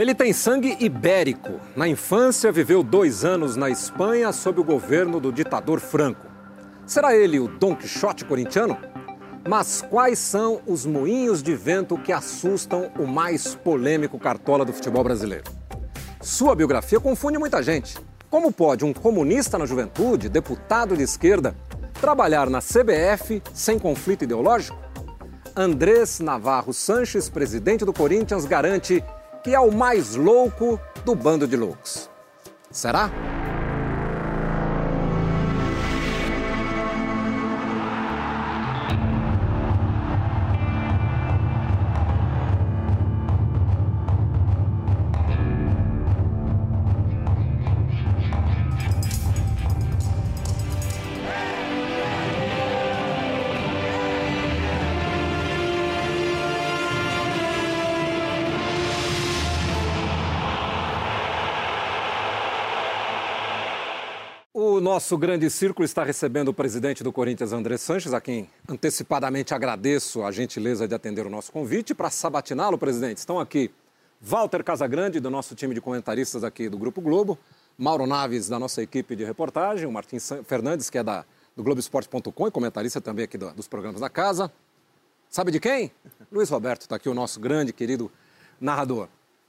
[0.00, 1.60] Ele tem sangue ibérico.
[1.76, 6.26] Na infância, viveu dois anos na Espanha sob o governo do ditador Franco.
[6.86, 8.78] Será ele o Dom Quixote corintiano?
[9.46, 15.04] Mas quais são os moinhos de vento que assustam o mais polêmico cartola do futebol
[15.04, 15.44] brasileiro?
[16.22, 17.98] Sua biografia confunde muita gente.
[18.30, 21.54] Como pode um comunista na juventude, deputado de esquerda,
[22.00, 24.78] trabalhar na CBF sem conflito ideológico?
[25.54, 29.04] Andrés Navarro Sanches, presidente do Corinthians, garante
[29.42, 32.08] que é o mais louco do bando de loucos.
[32.70, 33.10] Será?
[65.00, 70.22] Nosso grande círculo está recebendo o presidente do Corinthians, André Sanches, a quem antecipadamente agradeço
[70.22, 71.94] a gentileza de atender o nosso convite.
[71.94, 73.70] Para sabatiná-lo, presidente, estão aqui
[74.20, 77.38] Walter Casagrande, do nosso time de comentaristas aqui do Grupo Globo,
[77.78, 81.24] Mauro Naves, da nossa equipe de reportagem, o Martins Fernandes, que é da,
[81.56, 84.52] do Globoesporte.com e comentarista também aqui do, dos programas da casa.
[85.30, 85.90] Sabe de quem?
[86.30, 88.12] Luiz Roberto, está aqui o nosso grande, querido
[88.60, 89.08] narrador.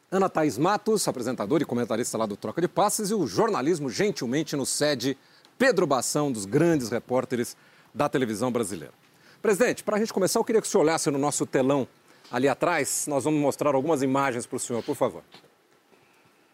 [0.09, 4.55] Ana Thaís Matos, apresentadora e comentarista lá do Troca de Passes, e o jornalismo gentilmente
[4.55, 5.17] nos cede
[5.61, 7.55] Pedro Bação, dos grandes repórteres
[7.93, 8.95] da televisão brasileira.
[9.43, 11.87] Presidente, para a gente começar, eu queria que o senhor olhasse no nosso telão
[12.31, 13.05] ali atrás.
[13.07, 15.21] Nós vamos mostrar algumas imagens para o senhor, por favor.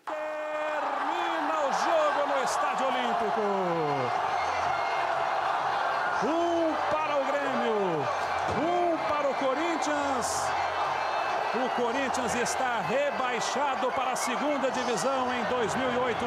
[0.06, 3.40] Termina o jogo no Estádio Olímpico.
[6.26, 8.04] Um para o Grêmio,
[8.60, 10.28] um para o Corinthians.
[11.56, 16.26] O Corinthians está rebaixado para a segunda divisão em 2008.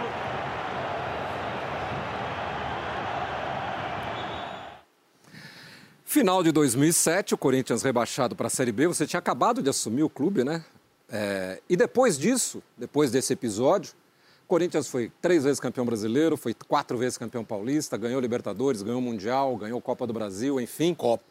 [6.10, 8.88] Final de 2007, o Corinthians rebaixado para a Série B.
[8.88, 10.64] Você tinha acabado de assumir o clube, né?
[11.08, 13.94] É, e depois disso, depois desse episódio,
[14.42, 19.00] o Corinthians foi três vezes campeão brasileiro, foi quatro vezes campeão paulista, ganhou Libertadores, ganhou
[19.00, 20.94] Mundial, ganhou Copa do Brasil, enfim.
[20.94, 21.22] Copa.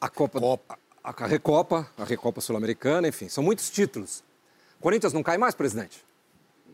[0.00, 0.38] A Copa.
[0.38, 0.78] Copa.
[1.02, 4.22] A, a Recopa, a Recopa Sul-Americana, enfim, são muitos títulos.
[4.78, 6.04] O Corinthians não cai mais, presidente?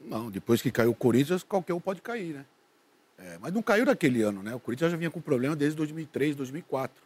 [0.04, 2.44] Não, depois que caiu o Corinthians, qualquer um pode cair, né?
[3.18, 4.54] É, mas não caiu naquele ano, né?
[4.54, 7.02] O Corinthians já vinha com problema desde 2003, 2004.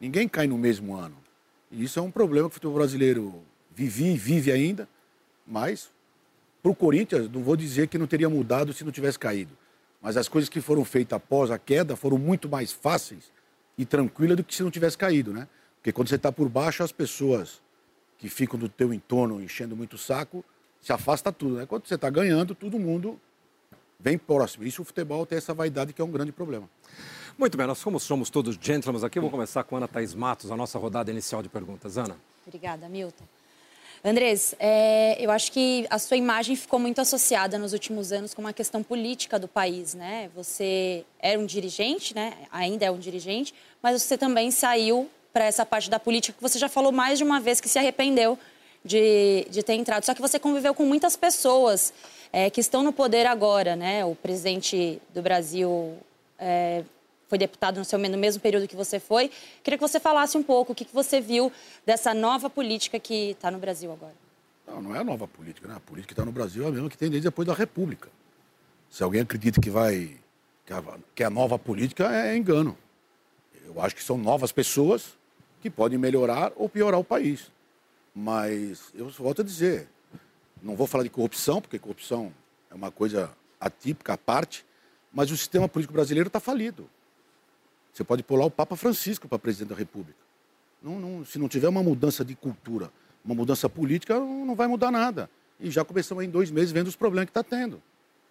[0.00, 1.16] Ninguém cai no mesmo ano.
[1.70, 4.88] E isso é um problema que o futebol brasileiro vivia e vive ainda,
[5.46, 5.90] mas
[6.62, 9.56] para o Corinthians, não vou dizer que não teria mudado se não tivesse caído.
[10.02, 13.30] Mas as coisas que foram feitas após a queda foram muito mais fáceis
[13.76, 15.48] e tranquilas do que se não tivesse caído, né?
[15.76, 17.62] Porque quando você está por baixo, as pessoas
[18.18, 20.44] que ficam do teu entorno enchendo muito o saco,
[20.80, 21.66] se afasta tudo, né?
[21.66, 23.18] Quando você está ganhando, todo mundo
[24.02, 24.64] vem próximo.
[24.64, 26.68] Isso o futebol tem essa vaidade que é um grande problema.
[27.38, 30.50] Muito bem, nós como somos todos gentlemen aqui, vou começar com a Ana Thaís Matos,
[30.50, 31.96] a nossa rodada inicial de perguntas.
[31.96, 32.16] Ana.
[32.46, 33.24] Obrigada, Milton.
[34.02, 38.40] Andrés, é, eu acho que a sua imagem ficou muito associada nos últimos anos com
[38.40, 40.30] uma questão política do país, né?
[40.34, 42.32] Você era um dirigente, né?
[42.50, 46.58] Ainda é um dirigente, mas você também saiu para essa parte da política que você
[46.58, 48.38] já falou mais de uma vez que se arrependeu
[48.84, 50.04] de, de ter entrado.
[50.04, 51.92] Só que você conviveu com muitas pessoas
[52.32, 54.04] é, que estão no poder agora, né?
[54.04, 55.96] O presidente do Brasil
[56.38, 56.84] é,
[57.28, 59.30] foi deputado no, seu, no mesmo período que você foi.
[59.62, 61.52] Queria que você falasse um pouco o que, que você viu
[61.84, 64.14] dessa nova política que está no Brasil agora.
[64.66, 65.74] Não, não é a nova política, né?
[65.76, 68.08] A política que está no Brasil é a mesma que tem desde depois da República.
[68.90, 70.16] Se alguém acredita que vai
[70.66, 70.82] que a,
[71.16, 72.76] que a nova política é engano.
[73.64, 75.18] Eu acho que são novas pessoas
[75.60, 77.50] que podem melhorar ou piorar o país.
[78.14, 79.88] Mas eu volto a dizer,
[80.62, 82.32] não vou falar de corrupção, porque corrupção
[82.70, 84.64] é uma coisa atípica à parte,
[85.12, 86.88] mas o sistema político brasileiro está falido.
[87.92, 90.18] Você pode pular o Papa Francisco para presidente da República.
[90.82, 92.90] Não, não, se não tiver uma mudança de cultura,
[93.24, 95.28] uma mudança política, não, vai mudar nada.
[95.58, 97.82] E já começamos em dois meses vendo os problemas que está tendo.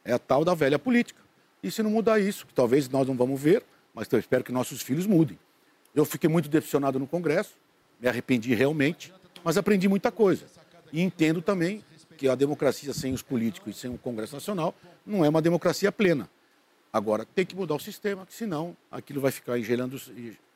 [0.04, 1.22] É a tal da velha política.
[1.62, 3.64] E se não mudar isso, que talvez nós não vamos ver,
[3.94, 5.38] mas eu espero que nossos filhos mudem.
[5.94, 7.56] Eu fiquei muito decepcionado no Congresso,
[8.00, 9.14] me arrependi realmente,
[9.44, 10.46] mas aprendi muita coisa.
[10.92, 11.84] E entendo também
[12.18, 14.76] que a democracia sem os políticos e sem o Congresso Nacional
[15.06, 16.30] não é uma democracia plena.
[16.92, 20.02] Agora, tem que mudar o sistema, senão aquilo vai ficar engelando,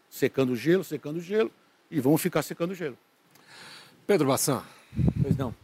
[0.09, 1.51] secando o gelo, secando o gelo,
[1.89, 2.97] e vamos ficar secando o gelo.
[4.07, 4.63] Pedro Bassan.
[5.21, 5.55] Pois não.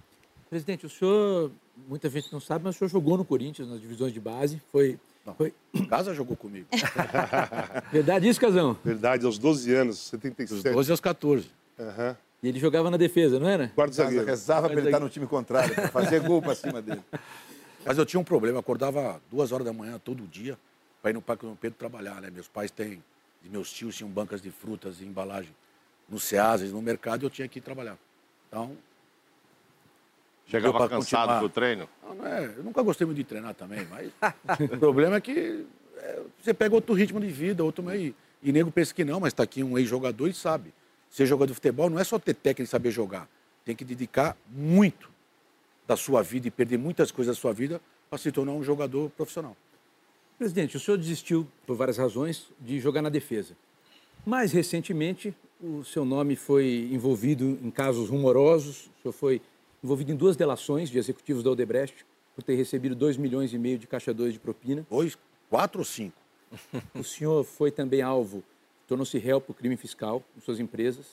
[0.50, 1.52] Presidente, o senhor,
[1.88, 4.62] muita gente não sabe, mas o senhor jogou no Corinthians, nas divisões de base.
[4.72, 5.00] Foi.
[5.26, 5.54] Não, foi...
[5.90, 6.68] Casa jogou comigo.
[7.92, 8.78] Verdade isso, Casão?
[8.84, 10.64] Verdade, aos 12 anos, 77.
[10.64, 11.50] Dos 12 aos 14.
[11.78, 12.16] Uhum.
[12.42, 13.68] E ele jogava na defesa, não era?
[13.70, 14.26] Quarto zagueiro.
[14.26, 17.02] Rezava para ele estar no time contrário, para fazer gol para cima dele.
[17.86, 20.58] Mas eu tinha um problema, eu acordava duas horas da manhã todo dia
[21.02, 22.30] para ir no Parque Dom Pedro trabalhar, né?
[22.30, 23.04] Meus pais têm,
[23.44, 25.52] e meus tios tinham bancas de frutas e embalagem
[26.10, 27.98] no Ceases, no mercado, e eu tinha que ir trabalhar.
[28.48, 28.76] Então,
[30.50, 31.88] Chegava cansado do treino?
[32.04, 34.12] Não, não é, eu nunca gostei muito de treinar também, mas
[34.74, 35.66] o problema é que
[35.98, 38.16] é, você pega outro ritmo de vida, outro meio.
[38.42, 40.74] E nego pensa que não, mas está aqui um ex-jogador e sabe.
[41.10, 43.28] Ser jogador de futebol não é só ter técnica e saber jogar.
[43.66, 45.10] Tem que dedicar muito
[45.88, 49.10] da sua vida e perder muitas coisas da sua vida para se tornar um jogador
[49.12, 49.56] profissional.
[50.38, 53.56] Presidente, o senhor desistiu, por várias razões, de jogar na defesa.
[54.26, 58.90] Mais recentemente, o seu nome foi envolvido em casos rumorosos.
[59.00, 59.42] O senhor foi
[59.84, 63.78] envolvido em duas delações de executivos da Odebrecht por ter recebido 2 milhões e meio
[63.78, 64.86] de caixa 2 de propina.
[64.90, 65.18] Dois,
[65.50, 66.16] quatro ou cinco?
[66.94, 68.44] O senhor foi também alvo,
[68.90, 71.06] tornou-se réu por crime fiscal em suas empresas.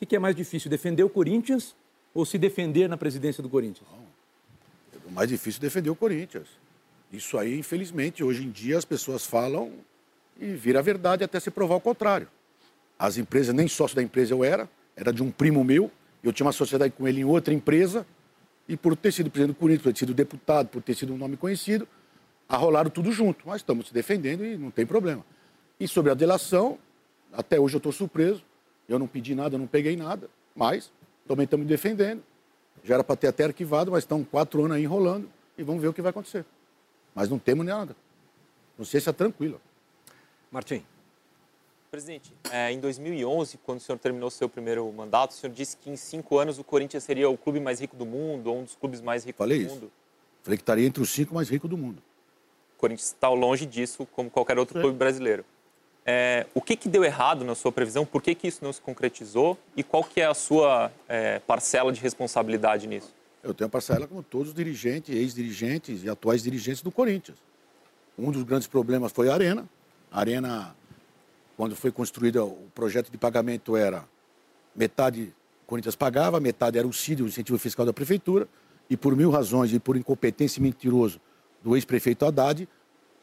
[0.00, 1.74] O que é mais difícil, defender o Corinthians
[2.14, 3.88] ou se defender na presidência do Corinthians?
[5.04, 6.46] O mais difícil é defender o Corinthians.
[7.12, 9.72] Isso aí, infelizmente, hoje em dia as pessoas falam
[10.40, 12.28] e vira verdade até se provar o contrário.
[12.96, 15.90] As empresas, nem sócio da empresa eu era, era de um primo meu,
[16.22, 18.06] eu tinha uma sociedade com ele em outra empresa,
[18.68, 21.18] e por ter sido presidente do Corinthians, por ter sido deputado, por ter sido um
[21.18, 21.86] nome conhecido,
[22.48, 23.46] arrolaram tudo junto.
[23.46, 25.24] Mas estamos se defendendo e não tem problema.
[25.78, 26.78] E sobre a delação,
[27.36, 28.42] até hoje eu estou surpreso.
[28.88, 30.90] Eu não pedi nada, não peguei nada, mas
[31.26, 32.22] também estamos defendendo.
[32.82, 35.88] Já era para ter até arquivado, mas estão quatro anos aí enrolando e vamos ver
[35.88, 36.44] o que vai acontecer.
[37.14, 37.96] Mas não temos nada.
[38.76, 39.60] Não sei se é tranquilo.
[40.50, 40.84] Martim.
[41.90, 45.88] Presidente, é, em 2011, quando o senhor terminou seu primeiro mandato, o senhor disse que
[45.88, 48.74] em cinco anos o Corinthians seria o clube mais rico do mundo, ou um dos
[48.74, 49.74] clubes mais ricos Falei do isso.
[49.76, 49.92] mundo.
[50.42, 52.02] Falei que estaria entre os cinco mais ricos do mundo.
[52.76, 55.44] O Corinthians está longe disso, como qualquer outro clube brasileiro.
[56.06, 58.04] É, o que, que deu errado na sua previsão?
[58.04, 59.58] Por que, que isso não se concretizou?
[59.76, 63.14] E qual que é a sua é, parcela de responsabilidade nisso?
[63.42, 67.38] Eu tenho parcela como todos os dirigentes, ex-dirigentes e atuais dirigentes do Corinthians.
[68.18, 69.68] Um dos grandes problemas foi a Arena.
[70.10, 70.76] A Arena,
[71.56, 74.04] quando foi construída, o projeto de pagamento era
[74.74, 75.32] metade
[75.64, 78.46] o Corinthians pagava, metade era o CID, o incentivo fiscal da prefeitura,
[78.88, 81.18] e por mil razões e por incompetência mentiroso
[81.62, 82.68] do ex-prefeito Haddad,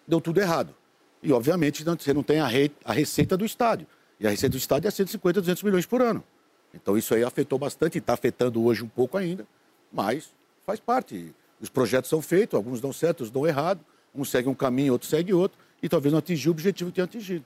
[0.07, 0.73] deu tudo errado.
[1.23, 3.85] E, obviamente, não- você não tem a, re- a receita do estádio.
[4.19, 6.23] E a receita do estádio é 150, 200 milhões por ano.
[6.73, 9.45] Então, isso aí afetou bastante, e está afetando hoje um pouco ainda,
[9.91, 10.29] mas
[10.65, 11.33] faz parte.
[11.59, 13.81] Os projetos são feitos, alguns dão certo, outros dão errado,
[14.15, 17.03] um segue um caminho, outro segue outro, e talvez não atingiu o objetivo que tinha
[17.05, 17.45] atingido.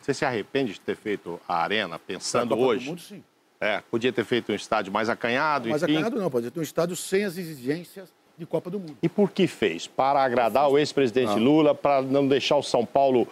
[0.00, 2.88] Você se arrepende de ter feito a arena pensando hoje?
[2.88, 3.22] Mundo, sim.
[3.60, 5.92] É, podia ter feito um estádio mais acanhado, Mas enfim.
[5.92, 8.08] acanhado não, pode ter um estádio sem as exigências
[8.40, 8.96] de Copa do Mundo.
[9.02, 9.86] E por que fez?
[9.86, 13.28] Para agradar o ex-presidente Lula, para não deixar o São Paulo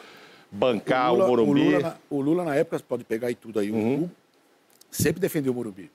[0.50, 1.60] bancar o, Morumbi?
[1.60, 3.94] O Lula, na, o Lula, na época, pode pegar aí tudo aí, o Uhum.
[3.94, 4.10] Hugo,
[4.90, 5.90] sempre defendeu o Morumbi.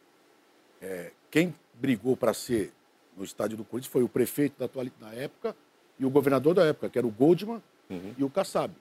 [0.82, 2.72] É, quem brigou para ser
[3.18, 5.56] no estádio do Corinthians foi o prefeito da, atuali- da época
[6.00, 8.14] e o governador da época, que era o Goldman Uhum.
[8.18, 8.74] e o Kassab,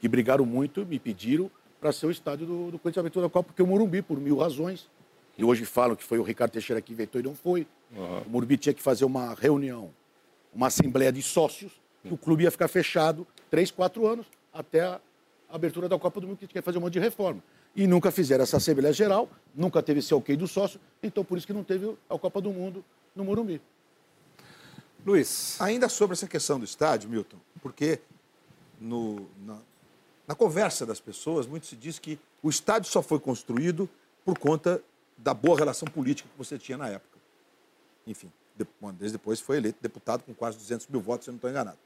[0.00, 3.48] que brigaram muito, me pediram para ser o estádio do, do Corinthians Aventura da Copa,
[3.48, 4.88] porque o Morumbi, por mil razões,
[5.38, 7.66] e hoje falam que foi o Ricardo Teixeira que inventou e não foi.
[7.94, 9.90] O Morumbi tinha que fazer uma reunião,
[10.54, 11.72] uma assembleia de sócios,
[12.02, 15.00] que o clube ia ficar fechado três, quatro anos até a
[15.48, 17.42] abertura da Copa do Mundo, que tinha que fazer um monte de reforma.
[17.74, 21.46] E nunca fizeram essa Assembleia Geral, nunca teve esse ok do sócio, então por isso
[21.46, 23.60] que não teve a Copa do Mundo no Morumbi.
[25.04, 25.60] Luiz.
[25.60, 28.00] Ainda sobre essa questão do estádio, Milton, porque
[28.80, 29.58] no- na,
[30.26, 33.88] na conversa das pessoas, muito se diz que o estádio só foi construído
[34.24, 34.82] por conta
[35.16, 37.15] da boa relação política que você tinha na época.
[38.06, 41.36] Enfim, de, ano depois foi eleito deputado com quase 200 mil votos, se eu não
[41.36, 41.78] estou enganado.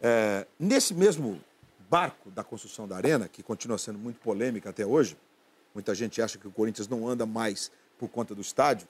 [0.00, 1.40] É, nesse mesmo
[1.88, 5.16] barco da construção da arena, que continua sendo muito polêmica até hoje,
[5.74, 8.88] muita gente acha que o Corinthians não anda mais por conta do estádio.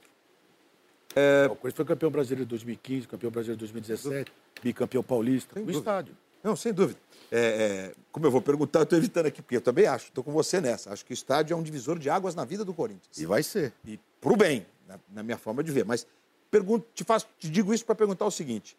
[1.50, 4.32] O Corinthians foi campeão brasileiro em 2015, campeão brasileiro em 2017,
[4.62, 5.78] bicampeão paulista, Sem dúvida.
[5.78, 6.16] estádio.
[6.42, 6.98] Não, sem dúvida.
[7.30, 10.24] É, é, como eu vou perguntar, eu estou evitando aqui, porque eu também acho, estou
[10.24, 10.92] com você nessa.
[10.92, 13.16] Acho que o estádio é um divisor de águas na vida do Corinthians.
[13.16, 13.72] E vai ser.
[13.86, 15.84] E para o bem, na, na minha forma de ver.
[15.84, 16.06] Mas
[16.52, 18.76] pergunto, te, faço, te digo isso para perguntar o seguinte: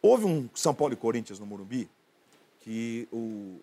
[0.00, 1.90] houve um São Paulo e Corinthians no Morumbi
[2.60, 3.60] que o,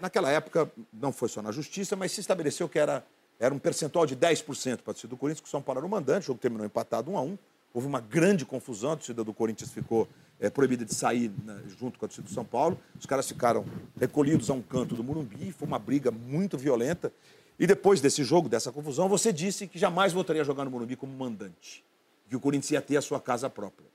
[0.00, 3.04] naquela época não foi só na justiça, mas se estabeleceu que era,
[3.38, 5.86] era um percentual de 10% para a torcida do Corinthians, que o São Paulo era
[5.86, 7.38] o mandante, o jogo terminou empatado 1 a 1
[7.74, 10.08] Houve uma grande confusão, a torcida do Corinthians ficou
[10.40, 12.78] eh, proibida de sair né, junto com a torcida do São Paulo.
[12.98, 13.64] Os caras ficaram
[14.00, 17.12] recolhidos a um canto do Morumbi, foi uma briga muito violenta.
[17.58, 20.96] E depois desse jogo, dessa confusão, você disse que jamais voltaria a jogar no Morumbi
[20.96, 21.84] como mandante,
[22.28, 23.86] que o Corinthians ia ter a sua casa própria.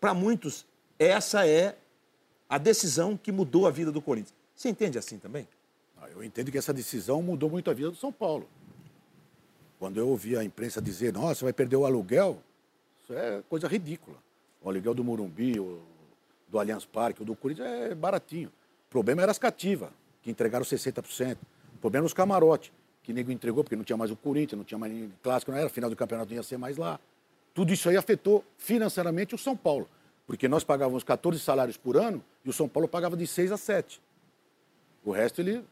[0.00, 0.66] Para muitos,
[0.98, 1.76] essa é
[2.48, 4.34] a decisão que mudou a vida do Corinthians.
[4.54, 5.46] Você entende assim também?
[5.96, 8.48] Ah, Eu entendo que essa decisão mudou muito a vida do São Paulo.
[9.78, 12.42] Quando eu ouvi a imprensa dizer, nossa, vai perder o aluguel,
[13.02, 14.16] isso é coisa ridícula.
[14.60, 15.54] O aluguel do Morumbi,
[16.48, 18.48] do Allianz Parque, do Corinthians é baratinho.
[18.88, 19.90] O problema era as cativas,
[20.22, 21.36] que entregaram 60%.
[21.74, 22.72] O problema era os camarotes,
[23.04, 24.92] que nego entregou porque não tinha mais o Corinthians, não tinha mais
[25.22, 26.98] clássico, não era, final do campeonato não ia ser mais lá.
[27.58, 29.88] Tudo isso aí afetou financeiramente o São Paulo,
[30.28, 33.56] porque nós pagávamos 14 salários por ano e o São Paulo pagava de 6 a
[33.56, 34.00] 7.
[35.04, 35.64] O resto ele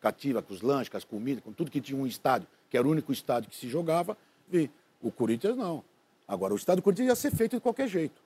[0.00, 2.84] cativa, com os lanches, com as comidas, com tudo que tinha um estádio, que era
[2.84, 4.18] o único estádio que se jogava,
[4.52, 4.68] e
[5.00, 5.84] o Corinthians não.
[6.26, 8.20] Agora, o estádio do Corinthians ia ser feito de qualquer jeito,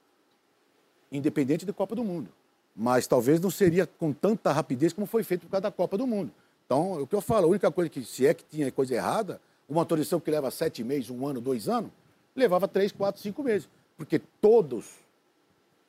[1.12, 2.30] independente da Copa do Mundo.
[2.74, 6.06] Mas talvez não seria com tanta rapidez como foi feito por causa da Copa do
[6.06, 6.32] Mundo.
[6.64, 9.42] Então, o que eu falo, a única coisa que, se é que tinha coisa errada,
[9.68, 11.90] uma autorização que leva sete meses, um ano, dois anos,
[12.36, 13.68] levava três, quatro, cinco meses.
[13.96, 14.86] Porque todos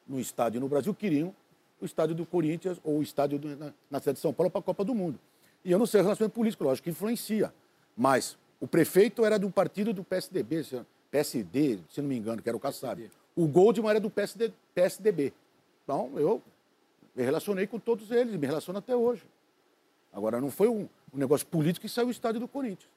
[0.07, 1.35] no estádio no Brasil queriam
[1.79, 4.59] o estádio do Corinthians ou o estádio do, na, na cidade de São Paulo para
[4.59, 5.19] a Copa do Mundo.
[5.63, 7.53] E eu não sei o relacionamento político, lógico que influencia.
[7.95, 10.65] Mas o prefeito era um partido do PSDB,
[11.11, 13.09] PSD, se não me engano, que era o Kassab.
[13.35, 15.33] O Goldman era do PSD, PSDB.
[15.83, 16.41] Então, eu
[17.15, 19.23] me relacionei com todos eles, me relaciono até hoje.
[20.11, 22.89] Agora, não foi um, um negócio político que saiu o estádio do Corinthians.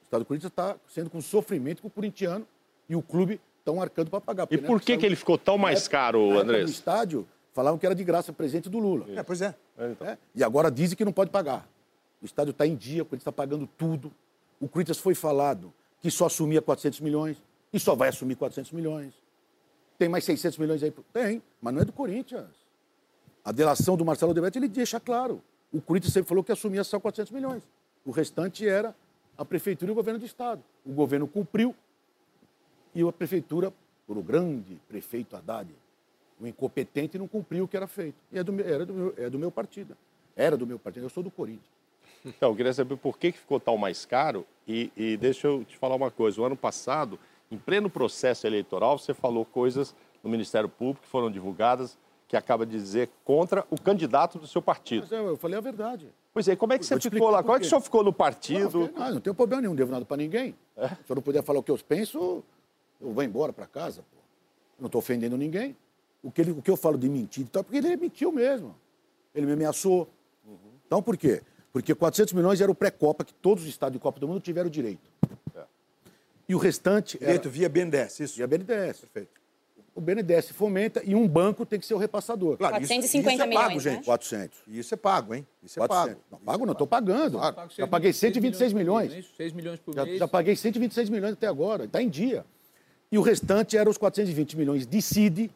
[0.00, 2.46] O estádio do Corinthians está sendo com sofrimento com o corintiano
[2.88, 4.46] e o clube estão arcando para pagar.
[4.50, 6.62] E por que, saiu, que ele ficou tão mais época, caro, André?
[6.62, 9.06] No estádio, falavam que era de graça presente do Lula.
[9.14, 9.54] É, pois é.
[9.78, 10.06] é, então.
[10.06, 10.18] é.
[10.34, 11.68] E agora dizem que não pode pagar.
[12.22, 14.12] O estádio está em dia, o Corinthians está pagando tudo.
[14.60, 17.36] O Corinthians foi falado que só assumia 400 milhões
[17.72, 19.14] e só vai assumir 400 milhões.
[19.98, 20.92] Tem mais 600 milhões aí?
[21.12, 22.48] Tem, mas não é do Corinthians.
[23.44, 25.42] A delação do Marcelo Debetti, ele deixa claro.
[25.72, 27.62] O Corinthians sempre falou que assumia só 400 milhões.
[28.04, 28.94] O restante era
[29.36, 30.62] a prefeitura e o governo do estado.
[30.84, 31.74] O governo cumpriu
[32.96, 33.72] e a prefeitura,
[34.06, 35.68] por o grande prefeito Haddad,
[36.40, 38.16] o incompetente, não cumpriu o que era feito.
[38.32, 39.96] E é do, era do meu, é do meu partido.
[40.34, 41.04] Era do meu partido.
[41.04, 41.76] Eu sou do Corinthians.
[42.24, 44.46] Então, eu queria saber por que ficou tão mais caro.
[44.66, 46.40] E, e deixa eu te falar uma coisa.
[46.40, 47.18] O ano passado,
[47.50, 51.98] em pleno processo eleitoral, você falou coisas no Ministério Público que foram divulgadas
[52.28, 55.02] que acaba de dizer contra o candidato do seu partido.
[55.02, 56.08] Mas eu, eu falei a verdade.
[56.34, 57.42] Pois é, como é que você ficou lá?
[57.42, 58.90] Como é que o senhor ficou no partido?
[58.92, 60.54] Não, não, não tenho problema nenhum, não devo nada para ninguém.
[60.76, 60.88] É?
[60.88, 62.42] Se eu não puder falar o que eu penso,
[63.00, 64.02] eu vou embora para casa.
[64.02, 64.16] Pô.
[64.78, 65.76] Eu não estou ofendendo ninguém.
[66.22, 68.74] O que, ele, o que eu falo de mentir, então, porque ele mentiu mesmo.
[69.34, 70.08] Ele me ameaçou.
[70.44, 70.56] Uhum.
[70.86, 71.42] Então, por quê?
[71.72, 74.68] Porque 400 milhões era o pré-Copa, que todos os estados de Copa do Mundo tiveram
[74.70, 75.10] direito.
[75.54, 75.64] É.
[76.48, 77.18] E o restante.
[77.18, 77.50] Direito era...
[77.50, 78.36] via BNDES, isso?
[78.36, 79.00] Via BNDES.
[79.00, 79.40] Perfeito.
[79.94, 82.58] O BNDES fomenta e um banco tem que ser o repassador.
[82.58, 83.98] Claro, 450 isso, isso é pago, milhões, gente.
[83.98, 84.04] Né?
[84.04, 84.58] 400.
[84.68, 85.46] E isso é pago, hein?
[85.62, 86.14] Isso é 400.
[86.14, 86.24] pago.
[86.30, 87.38] Não, pago não, estou pagando.
[87.38, 87.70] Claro.
[87.70, 89.08] Já paguei 126 milhões.
[89.08, 89.32] milhões.
[89.36, 90.18] 6 milhões por já, mês.
[90.18, 91.84] Já paguei 126 milhões até agora.
[91.84, 92.44] Está em dia.
[93.10, 95.50] E o restante eram os 420 milhões de CID,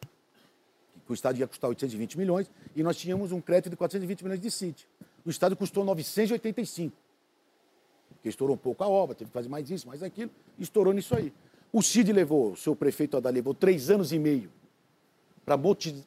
[1.05, 4.39] que o Estado ia custar 820 milhões, e nós tínhamos um crédito de 420 milhões
[4.39, 4.87] de CID.
[5.25, 6.95] O Estado custou 985.
[8.09, 11.15] Porque estourou um pouco a obra, teve que fazer mais isso, mais aquilo, estourou nisso
[11.15, 11.33] aí.
[11.73, 14.51] O CID levou, o seu prefeito Haddad levou três anos e meio
[15.45, 15.57] para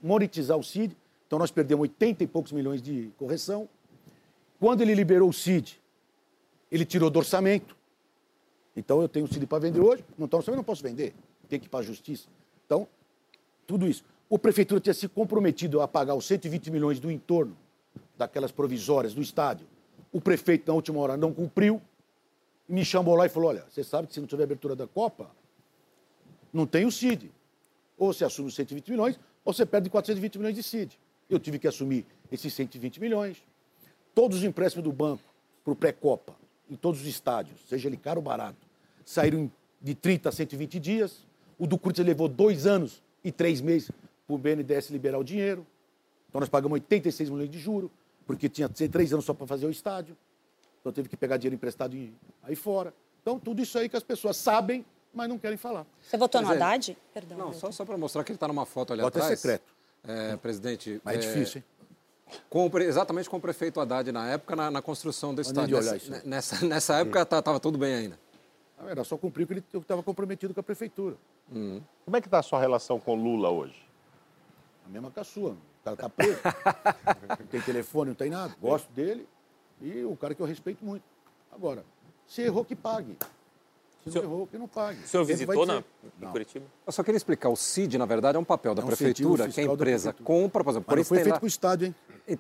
[0.03, 0.97] monetizar o CID.
[1.27, 3.69] Então nós perdemos 80 e poucos milhões de correção.
[4.61, 5.81] Quando ele liberou o CID,
[6.71, 7.77] ele tirou do orçamento.
[8.77, 11.15] Então eu tenho o CID para vender hoje, não está no orçamento, não posso vender.
[11.55, 12.27] Tem que ir para a justiça.
[12.67, 12.89] Então,
[13.65, 14.05] tudo isso.
[14.29, 17.57] O prefeitura tinha se comprometido a pagar os 120 milhões do entorno
[18.19, 19.65] daquelas provisórias do estádio.
[20.13, 21.81] O prefeito, na última hora, não cumpriu.
[22.69, 25.31] Me chamou lá e falou: olha, você sabe que se não tiver abertura da Copa,
[26.53, 27.31] não tem o CID.
[27.97, 30.99] Ou você assume os 120 milhões, ou você perde 420 milhões de CID.
[31.31, 33.45] Eu tive que assumir esses 120 milhões.
[34.13, 35.23] Todos os empréstimos do banco
[35.63, 36.35] para o pré-Copa,
[36.69, 38.67] em todos os estádios, seja ele caro ou barato,
[39.05, 39.49] saíram
[39.85, 41.27] de 30 a 120 dias.
[41.59, 43.91] O do Corinthians levou dois anos e três meses
[44.27, 45.67] para o BNDES liberar o dinheiro.
[46.29, 47.91] Então nós pagamos 86 milhões de juros,
[48.27, 50.17] porque tinha três anos só para fazer o estádio.
[50.81, 51.97] Então teve que pegar dinheiro emprestado
[52.43, 52.93] aí fora.
[53.23, 55.87] Então tudo isso aí que as pessoas sabem, mas não querem falar.
[56.03, 56.97] Você votou no Haddad?
[57.13, 57.39] Perdão.
[57.39, 59.33] Não, só, só para mostrar que ele está numa foto ali Voto é atrás.
[59.33, 59.75] é secreto.
[60.07, 61.01] É, presidente.
[61.05, 61.65] Mas é, é difícil, hein?
[62.51, 65.77] Com, exatamente com o prefeito Haddad na época, na, na construção do estádio.
[65.77, 68.19] Nessa, nessa, nessa época estava tudo bem ainda.
[68.79, 71.17] Era só cumprir o que ele estava comprometido com a prefeitura.
[71.51, 71.81] Uhum.
[72.05, 73.87] Como é que está a sua relação com Lula hoje?
[74.85, 75.53] A mesma que a sua.
[75.53, 76.41] O cara está preso.
[77.39, 78.55] não tem telefone, não tem nada.
[78.61, 79.27] Gosto dele
[79.81, 81.05] e o cara que eu respeito muito.
[81.53, 81.85] Agora,
[82.27, 83.17] se errou, que pague.
[84.05, 85.01] Se senhor, errou, que não pague.
[85.03, 85.83] O senhor visitou na,
[86.23, 86.67] em Curitiba?
[86.87, 87.49] Eu só queria explicar.
[87.49, 90.63] O CID, na verdade, é um papel da é um prefeitura que a empresa compra,
[90.63, 90.87] por exemplo...
[90.89, 91.95] Mas não foi feito com o Estado, hein?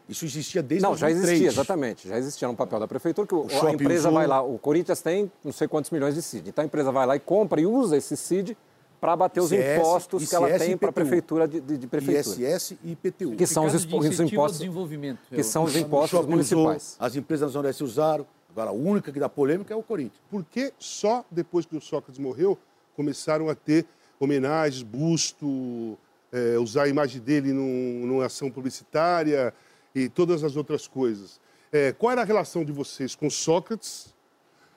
[0.08, 2.08] Isso existia desde Não, já existia, exatamente.
[2.08, 4.42] Já existia um papel da prefeitura que o, a empresa vai lá...
[4.42, 6.50] O Corinthians tem não sei quantos milhões de CID.
[6.50, 8.56] Então a empresa vai lá e compra e usa esse CID
[9.04, 11.86] para abater os ICS, impostos ICS que ela tem para a prefeitura de, de, de,
[11.86, 12.56] prefeitura.
[12.56, 13.36] ISS e IPTU.
[13.36, 14.60] Que são os, os impostos.
[14.60, 15.18] Desenvolvimento.
[15.28, 16.94] Que são os impostos municipais.
[16.94, 19.82] Usou, as empresas da Zona S usaram, Agora, a única que dá polêmica é o
[19.82, 20.22] Corinthians.
[20.30, 22.56] Por que só depois que o Sócrates morreu
[22.96, 23.84] começaram a ter
[24.20, 25.98] homenagens, busto,
[26.30, 29.52] é, usar a imagem dele num, numa ação publicitária
[29.92, 31.40] e todas as outras coisas?
[31.72, 34.14] É, qual era a relação de vocês com Sócrates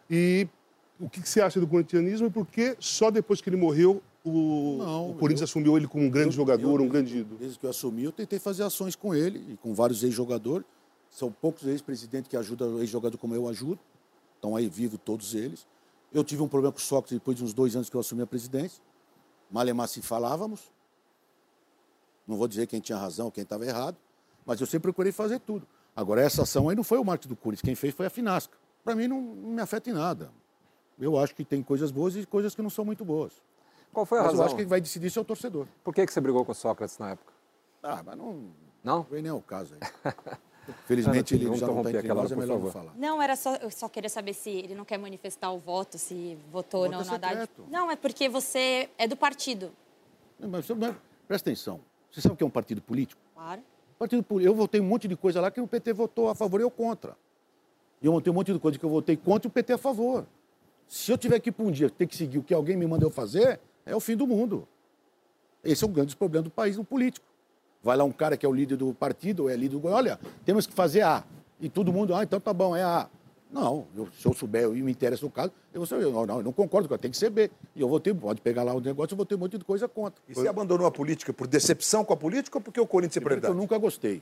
[0.10, 0.48] e
[1.00, 4.02] o que, que você acha do corintianismo e por que só depois que ele morreu
[4.26, 7.20] o, Não, o Corinthians eu- assumiu ele como um grande Eu- jogador, eu- um grande
[7.20, 7.38] ídolo?
[7.40, 10.66] Desde que eu assumi, eu tentei fazer ações com ele e com vários ex-jogadores.
[11.18, 13.80] São poucos ex-presidentes que ajudam ex-jogador como eu ajudo.
[14.36, 15.66] Estão aí vivos todos eles.
[16.14, 18.22] Eu tive um problema com o Sócrates depois de uns dois anos que eu assumi
[18.22, 18.84] a presidência.
[19.50, 20.72] Malemar se falávamos.
[22.28, 23.98] Não vou dizer quem tinha razão, quem estava errado,
[24.46, 25.66] mas eu sempre procurei fazer tudo.
[25.96, 28.56] Agora, essa ação aí não foi o marketing do Corinthians, quem fez foi a Finasca.
[28.84, 30.32] Para mim, não, não me afeta em nada.
[31.00, 33.34] Eu acho que tem coisas boas e coisas que não são muito boas.
[33.92, 34.44] Qual foi a Mas razão?
[34.44, 35.66] eu acho que quem vai decidir isso é o torcedor.
[35.84, 37.34] Por que, que você brigou com o Sócrates na época?
[37.82, 38.34] Ah, mas não,
[38.84, 38.98] Não?
[38.98, 40.14] não vem nem ao caso aí.
[40.86, 42.94] Felizmente Ana, ele já não está entre aquela nós, é melhor não falar.
[42.98, 46.38] Não, era só, eu só queria saber se ele não quer manifestar o voto, se
[46.52, 47.50] votou ou não é no Haddad.
[47.70, 49.72] Não, é porque você é do partido.
[50.40, 50.96] Não, mas você não é-
[51.28, 51.80] presta atenção.
[52.12, 53.22] Você sabe o que é um partido político?
[53.34, 53.62] Claro.
[53.98, 54.52] Partido político.
[54.52, 56.72] Eu votei um monte de coisa lá que o PT votou a favor e eu
[56.72, 57.16] contra.
[58.02, 59.78] E eu montei um monte de coisa que eu votei contra e o PT a
[59.78, 60.26] favor.
[60.88, 62.86] Se eu tiver que ir para um dia ter que seguir o que alguém me
[62.86, 64.68] manda eu fazer, é o fim do mundo.
[65.64, 67.26] Esse é um grande problema do país, no político.
[67.84, 69.88] Vai lá um cara que é o líder do partido, ou é líder do.
[69.88, 71.24] Olha, temos que fazer A.
[71.60, 73.08] E todo mundo, ah, então tá bom, é A.
[73.50, 76.26] Não, eu- se eu souber e me interessa o caso, eu vou ser, eu, não,
[76.26, 77.50] não, eu não concordo, tem que ser B.
[77.76, 79.64] E eu vou ter, pode pegar lá o negócio, eu vou ter um monte de
[79.64, 80.22] coisa contra.
[80.28, 83.22] E você abandonou a política por decepção com a política ou porque o Corinthians é
[83.22, 83.54] prioridade?
[83.54, 84.22] Eu nunca gostei.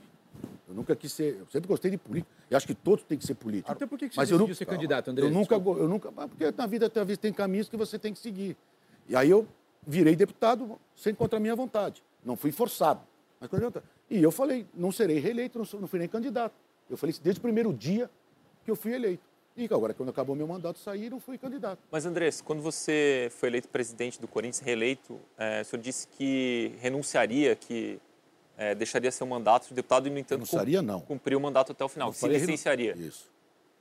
[0.68, 1.38] Eu nunca quis ser.
[1.40, 2.30] Eu sempre gostei de política.
[2.48, 3.74] Eu acho que todos têm que ser políticos.
[3.74, 5.24] Então por que você Mas eu decidiu nunca- ser candidato, André?
[5.26, 6.08] Eu nunca, eu nunca.
[6.16, 8.56] ah, Porque na vida talvez tem caminhos que você tem que seguir.
[9.08, 9.46] E aí eu
[9.84, 12.00] virei deputado sem contra a minha vontade.
[12.24, 13.00] Não fui forçado.
[13.40, 13.84] Mas vontade.
[14.10, 16.54] E eu falei, não serei reeleito, não, sou- não fui nem candidato.
[16.88, 18.10] Eu falei isso desde o primeiro dia
[18.64, 19.22] que eu fui eleito.
[19.56, 21.78] E agora, quando acabou meu mandato, saí e não fui candidato.
[21.90, 26.72] Mas, Andrés, quando você foi eleito presidente do Corinthians, reeleito, eh, o senhor disse que
[26.80, 27.98] renunciaria, que
[28.58, 31.00] eh, deixaria seu mandato de deputado e, no entanto, Renunciaria, não.
[31.00, 32.12] cumpriu o mandato até o final.
[32.12, 32.94] Se falei, licenciaria.
[32.96, 33.30] Isso.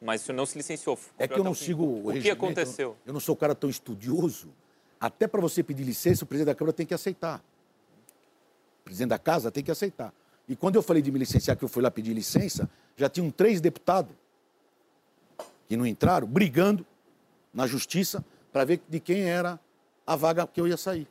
[0.02, 0.98] Mas o senhor não se licenciou.
[1.18, 2.90] É que eu não o sigo o O que regimento, aconteceu?
[2.90, 4.50] Eu não, eu não sou um cara tão estudioso.
[5.00, 7.44] Até para você pedir licença, o presidente da Câmara tem que aceitar.
[8.86, 10.14] Presidente da casa tem que aceitar.
[10.48, 13.32] E quando eu falei de me licenciar, que eu fui lá pedir licença, já tinham
[13.32, 14.16] três deputados
[15.68, 16.86] que não entraram, brigando
[17.52, 19.60] na justiça para ver de quem era
[20.06, 21.08] a vaga que eu ia sair.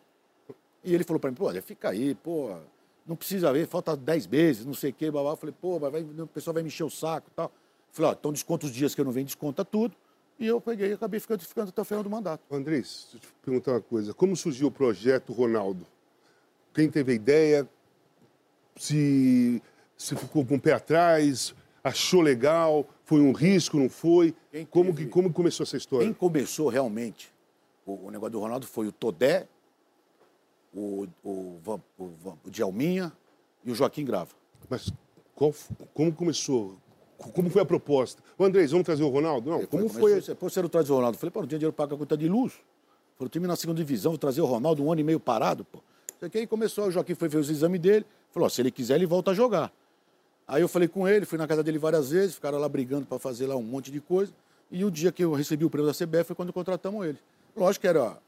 [0.84, 2.56] E ele falou para mim, pô, fica aí, pô,
[3.04, 5.30] não precisa ver, falta dez meses, não sei o quê, babá.
[5.30, 7.50] Eu falei, pô, vai, o pessoal vai me encher o saco e tal.
[7.90, 9.96] Falei, ó, então desconta os dias que eu não venho, desconta tudo.
[10.38, 12.42] E eu peguei e acabei ficando, ficando até o final do mandato.
[12.50, 14.14] Andrés, deixa eu te perguntar uma coisa.
[14.14, 15.86] Como surgiu o projeto Ronaldo?
[16.74, 17.68] Quem teve a ideia?
[18.76, 19.62] Se,
[19.96, 21.54] se ficou com o pé atrás?
[21.82, 22.86] Achou legal?
[23.04, 24.34] Foi um risco, não foi?
[24.50, 26.04] Quem Como, teve- que, como começou essa história?
[26.06, 27.32] Quem começou realmente
[27.86, 29.46] o, o negócio do Ronaldo foi o Todé,
[30.74, 31.60] o, o,
[31.96, 32.08] o,
[32.44, 33.12] o Djalminha
[33.64, 34.34] e o Joaquim Grava.
[34.68, 34.92] Mas
[35.34, 35.54] qual
[35.92, 36.76] como começou?
[37.32, 38.22] Como foi a proposta?
[38.36, 39.50] Ô, Andrés, vamos trazer o Ronaldo?
[39.50, 40.20] Não, como foi?
[40.34, 41.14] Pô, você não traz o Ronaldo?
[41.16, 42.54] Eu falei, pô, não tinha dinheiro para pagar a conta de luz.
[43.16, 45.80] Falei, time na segunda divisão, vou trazer o Ronaldo um ano e meio parado, pô.
[46.16, 48.94] Isso aqui aí começou, o Joaquim foi fazer os exames dele, falou, se ele quiser,
[48.96, 49.72] ele volta a jogar.
[50.46, 53.18] Aí eu falei com ele, fui na casa dele várias vezes, ficaram lá brigando para
[53.18, 54.32] fazer lá um monte de coisa.
[54.70, 57.18] E o dia que eu recebi o prêmio da CBF foi quando contratamos ele.
[57.56, 58.18] Lógico que era,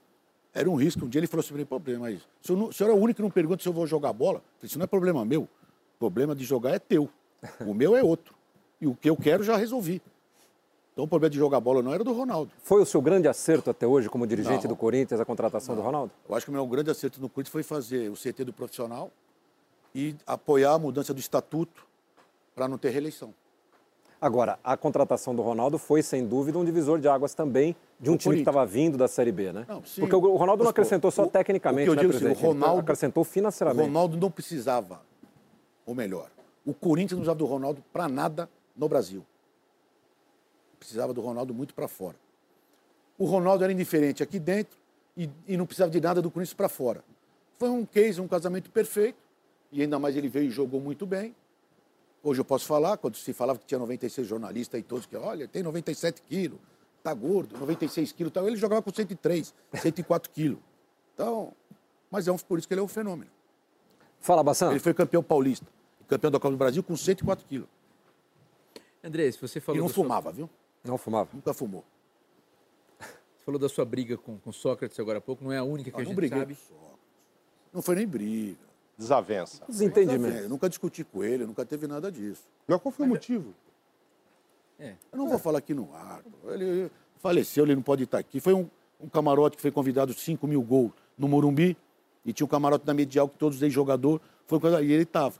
[0.54, 1.04] era um risco.
[1.04, 3.22] Um dia ele falou assim, problema, mas senhor, não- o senhor é o único que
[3.22, 4.38] não pergunta se eu vou jogar bola.
[4.38, 5.42] Eu falei, isso não é problema meu.
[5.42, 7.08] O problema de jogar é teu.
[7.60, 8.34] O meu é outro.
[8.80, 10.00] E o que eu quero já resolvi.
[10.96, 12.50] Então o problema de jogar bola não era do Ronaldo.
[12.62, 14.70] Foi o seu grande acerto até hoje como dirigente Não.
[14.70, 16.10] do Corinthians, a contratação do Ronaldo?
[16.26, 19.10] Eu acho que o meu grande acerto no Corinthians foi fazer o CT do profissional
[19.94, 21.84] e apoiar a mudança do estatuto
[22.54, 23.34] para não ter reeleição.
[24.18, 28.14] Agora, a contratação do Ronaldo foi, sem dúvida, um divisor de águas também de um
[28.14, 29.66] O time que estava vindo da Série B, né?
[29.68, 30.00] Não, sim.
[30.00, 32.42] Porque o Ronaldo não acrescentou só o- tecnicamente, o que eu né, digo assim, presidente?
[32.42, 33.86] o Ele Ronaldo- acrescentou O financeiramente.
[33.86, 35.02] Ronaldo não precisava,
[35.84, 36.30] ou melhor,
[36.64, 39.22] o Corinthians não precisava do Ronaldo para nada no Brasil.
[40.78, 42.16] Precisava do Ronaldo muito para fora.
[43.18, 44.76] O Ronaldo era indiferente aqui dentro
[45.16, 47.02] e, e não precisava de nada do Corinthians para fora.
[47.58, 49.18] Foi um case, um casamento perfeito.
[49.72, 51.34] E ainda mais ele veio e jogou muito bem.
[52.22, 55.46] Hoje eu posso falar, quando se falava que tinha 96 jornalistas e todos que, olha,
[55.46, 56.58] tem 97 quilos,
[57.02, 58.42] tá gordo, 96 quilos, tá...
[58.42, 60.58] ele jogava com 103, 104 quilos.
[61.14, 61.52] Então,
[62.10, 63.30] mas é um, por isso que ele é um fenômeno.
[64.18, 64.70] Fala, Bassan.
[64.70, 65.66] Ele foi campeão paulista,
[66.08, 67.68] campeão da Copa do Brasil com 104 quilos.
[69.04, 70.50] Andrés, você E falou, não da sua, fumava, viu?
[70.86, 71.28] Não fumava.
[71.32, 71.84] Nunca fumou.
[72.98, 75.90] você falou da sua briga com, com Sócrates agora há pouco, não é a única
[75.90, 76.54] que Eu a não gente briguei sabe.
[76.54, 76.96] Sócrates.
[77.72, 78.58] Não foi nem briga.
[78.96, 79.62] Desavença.
[79.68, 80.36] Desentendimento.
[80.38, 82.42] Eu nunca discuti com ele, nunca teve nada disso.
[82.66, 83.54] Mas qual foi o motivo?
[84.78, 84.94] É.
[85.12, 86.22] Eu não vou falar aqui no ar.
[86.46, 88.40] Ele faleceu, ele não pode estar aqui.
[88.40, 88.68] Foi um,
[89.00, 91.76] um camarote que foi convidado 5 mil gols no Morumbi.
[92.24, 95.34] E tinha um camarote da Medial que todos os ex-jogador foi coisa- e ele estava.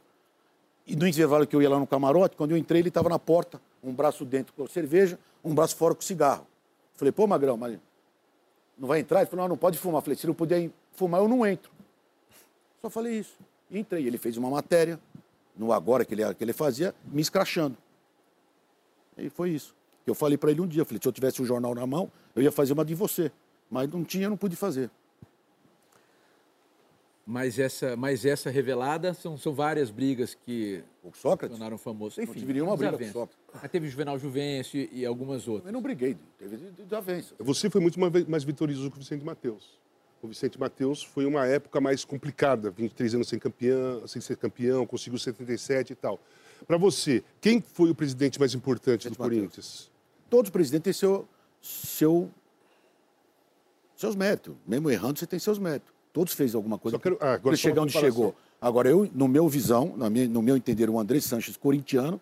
[0.87, 3.19] E no intervalo que eu ia lá no camarote, quando eu entrei, ele estava na
[3.19, 6.47] porta, um braço dentro com cerveja, um braço fora com cigarro.
[6.95, 7.79] Falei, pô, Magrão, mas
[8.79, 9.21] não vai entrar?
[9.21, 10.03] Ele falou, não, não pode fumar.
[10.03, 11.71] Falei, se não puder fumar, eu não entro.
[12.81, 13.37] Só falei isso.
[13.71, 14.07] Entrei.
[14.07, 14.99] Ele fez uma matéria,
[15.57, 17.77] no agora que ele, que ele fazia, me escrachando.
[19.17, 19.75] E foi isso.
[20.07, 22.43] Eu falei para ele um dia, falei, se eu tivesse o jornal na mão, eu
[22.43, 23.33] ia fazer uma de você.
[23.71, 24.91] Mas não tinha, eu não pude fazer.
[27.29, 32.21] Mas essa, mas essa revelada são, são várias brigas que O Sócrates, tornaram famoso.
[32.23, 33.05] Enfim, tive nenhuma briga com.
[33.13, 33.37] Sócrates.
[33.61, 35.67] Aí teve Juvenal Juvencio e, e algumas outras.
[35.67, 37.35] eu não briguei, teve de- de- desavenças.
[37.41, 39.77] Você foi muito mais- mais vitorioso que o Vicente Matheus.
[40.23, 44.87] O Vicente Matheus foi uma época mais complicada, 23 anos sem campeão, sem ser campeão,
[44.87, 46.21] conseguiu 77 e tal.
[46.65, 49.39] Para você, quem foi o presidente mais importante do Vicente Matheus.
[49.41, 49.91] Corinthians?
[50.31, 51.29] Todos os presidentes têm seu,
[51.61, 52.31] seu,
[53.97, 54.55] seus méritos.
[54.67, 55.93] Mesmo errando, você tem seus méritos.
[56.17, 58.17] Todos fez alguma coisa Só quero- ah, agora para chegar onde comparação.
[58.17, 58.35] chegou.
[58.59, 62.19] Agora, eu, no meu visão, na minha- no meu entender, o André Sanches corintiano,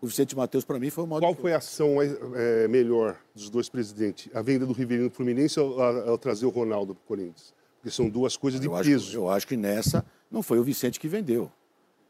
[0.00, 1.20] o Vicente Matheus, para mim, foi o maior.
[1.20, 4.34] Qual foi a ação é, melhor dos dois presidentes?
[4.34, 7.52] A venda do Riverino pro Fluminense ou a- ao trazer o Ronaldo para o Corinthians?
[7.76, 9.14] Porque são duas coisas de eu acho, peso.
[9.14, 11.52] eu acho que nessa não foi o Vicente que vendeu.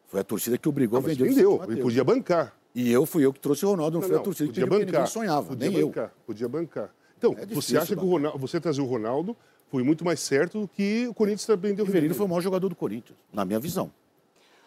[0.07, 2.55] Foi a torcida que obrigou Ah, a vender o vendeu, Vicente ele podia bancar.
[2.77, 4.65] E eu fui eu que trouxe o Ronaldo, não, Não, foi a torcida que podia
[4.67, 5.01] vendeu, porque bancar.
[5.01, 6.95] ninguém sonhava, podia nem bancar, Podia bancar.
[7.19, 8.11] Então, É você acha que o bancar.
[8.13, 9.37] Ronaldo, você trazer o Ronaldo
[9.71, 12.41] foi muito mais certo do que o Corinthians também deu O Riverino foi o maior
[12.41, 13.91] jogador do Corinthians, na minha visão.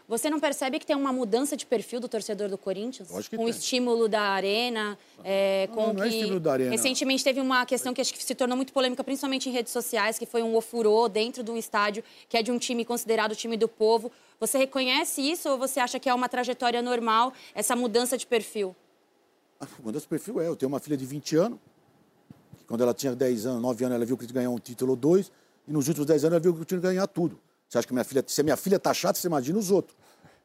[0.07, 3.09] Você não percebe que tem uma mudança de perfil do torcedor do Corinthians?
[3.09, 3.57] Lógico que com o tem.
[3.57, 6.15] estímulo da arena, é, com Não, não é que...
[6.15, 6.71] estímulo da arena.
[6.71, 10.17] Recentemente teve uma questão que acho que se tornou muito polêmica, principalmente em redes sociais,
[10.17, 13.35] que foi um ofurô dentro de um estádio que é de um time considerado o
[13.35, 14.09] time do povo.
[14.39, 18.73] Você reconhece isso ou você acha que é uma trajetória normal, essa mudança de perfil?
[19.59, 21.59] A mudança de perfil é, eu tenho uma filha de 20 anos,
[22.67, 24.97] quando ela tinha 10 anos, 9 anos, ela viu que tinha ganhar um título ou
[24.97, 25.31] dois,
[25.67, 27.39] e nos últimos 10 anos ela viu tinha que ganhar tudo.
[27.67, 29.97] Você acha que minha filha, se a minha filha tá chata, você imagina os outros,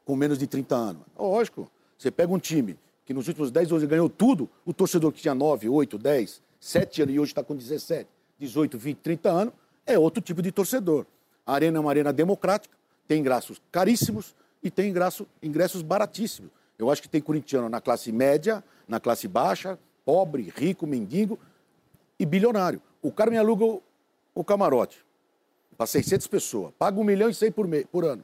[0.05, 1.01] com menos de 30 anos.
[1.17, 5.21] Lógico, você pega um time que nos últimos 10 anos ganhou tudo, o torcedor que
[5.21, 8.09] tinha 9, 8, 10, 7 anos e hoje está com 17,
[8.39, 9.53] 18, 20, 30 anos,
[9.85, 11.05] é outro tipo de torcedor.
[11.45, 16.51] A arena é uma arena democrática, tem ingressos caríssimos e tem ingresso, ingressos baratíssimos.
[16.79, 21.37] Eu acho que tem corintiano na classe média, na classe baixa, pobre, rico, mendigo
[22.19, 22.81] e bilionário.
[23.01, 23.81] O cara me aluga o,
[24.33, 25.03] o camarote
[25.77, 28.23] para 600 pessoas, paga 1 milhão e 100 por, me- por ano.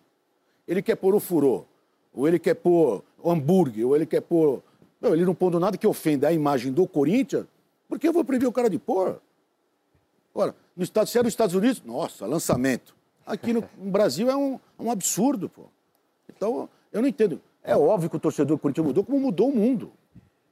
[0.67, 1.65] Ele quer pôr o furô,
[2.13, 4.62] ou ele quer pôr hambúrguer, ou ele quer pôr.
[5.02, 7.45] Não, ele não pondo nada que ofenda a imagem do Corinthians,
[7.88, 9.19] porque eu vou proibir o cara de pôr.
[10.34, 12.95] Ora, no Estado, se é nos Estados Unidos, nossa, lançamento.
[13.25, 15.63] Aqui no, no Brasil é um, é um absurdo, pô.
[16.30, 17.41] Então, eu não entendo.
[17.63, 19.91] É óbvio que o torcedor do Corinthians mudou, como mudou o mundo.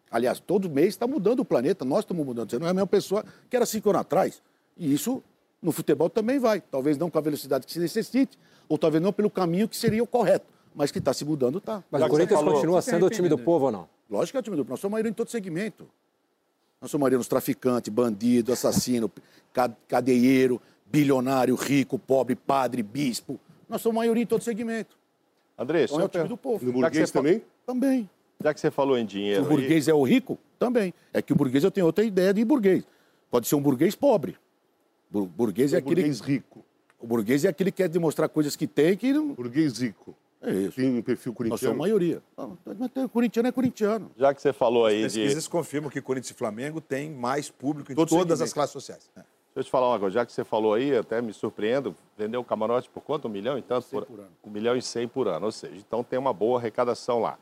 [0.09, 2.49] Aliás, todo mês está mudando o planeta, nós estamos mudando.
[2.49, 4.41] Você não é a mesma pessoa que era cinco anos atrás.
[4.77, 5.21] E isso
[5.61, 6.61] no futebol também vai.
[6.61, 8.37] Talvez não com a velocidade que se necessite,
[8.69, 10.45] ou talvez não pelo caminho que seria o correto.
[10.73, 11.83] Mas que está se mudando, está.
[11.91, 13.89] Mas Já o Corinthians falou- continua sendo o time do povo ou não?
[14.09, 15.87] Lógico que é o time do Nós somos maioria em todo segmento.
[16.79, 19.11] Nós somos maioria nos traficantes, bandido, assassino,
[19.51, 23.39] ca- cadeieiro, bilionário, rico, pobre, padre, bispo.
[23.67, 24.95] Nós somos maioria em todo segmento.
[25.57, 26.63] André, Então é o time do povo.
[26.63, 27.41] No burguês também?
[27.65, 28.09] Também.
[28.43, 30.93] Já que você falou em Se dinheiro, o burguês é o rico, também.
[31.13, 32.83] É que o burguês eu tenho outra ideia de burguês.
[33.29, 34.37] Pode ser um burguês pobre.
[35.09, 35.95] Bur- burguês é O aquele.
[36.01, 36.63] burguês rico.
[36.99, 39.29] O burguês é aquele que quer demonstrar coisas que tem que não.
[39.33, 40.15] Burguês rico.
[40.41, 40.75] É isso.
[40.75, 41.77] Tem um perfil Nós somos a corintiano.
[41.77, 42.21] maioria.
[42.37, 44.11] Não, Mas corintiano é corintiano.
[44.17, 45.03] já que você falou aí de.
[45.03, 48.43] Pesquisas confirmam que Corinthians e Flamengo têm mais público em Todo todas segmento.
[48.43, 49.09] as classes sociais.
[49.15, 49.21] É.
[49.21, 52.39] Deixa eu te falar uma coisa, já que você falou aí, até me surpreendo, vendeu
[52.39, 53.27] o camarote por quanto?
[53.27, 53.87] Um milhão e tanto?
[53.87, 54.29] Cem por ano.
[54.45, 57.39] Um milhão e cem por ano, ou seja, então tem uma boa arrecadação lá.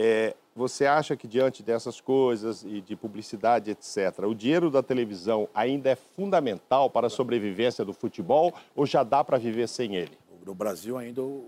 [0.00, 5.48] É, você acha que diante dessas coisas e de publicidade, etc., o dinheiro da televisão
[5.52, 10.16] ainda é fundamental para a sobrevivência do futebol ou já dá para viver sem ele?
[10.46, 11.44] No Brasil ainda o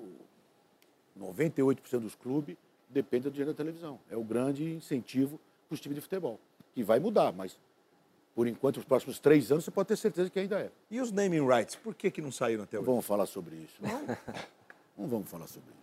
[1.16, 2.56] 98% dos clubes
[2.88, 4.00] depende do dinheiro da televisão.
[4.10, 6.40] É o grande incentivo para os times de futebol.
[6.74, 7.56] Que vai mudar, mas
[8.34, 10.70] por enquanto, os próximos três anos, você pode ter certeza que ainda é.
[10.90, 12.86] E os naming rights, por que, que não saíram até hoje?
[12.86, 13.74] vamos falar sobre isso.
[13.80, 14.16] Não,
[14.98, 15.79] não vamos falar sobre isso.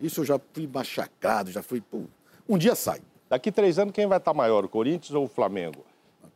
[0.00, 1.80] Isso eu já fui machucado, já fui.
[1.80, 2.02] pô,
[2.48, 3.00] um dia sai.
[3.28, 5.84] Daqui três anos, quem vai estar maior, o Corinthians ou o Flamengo?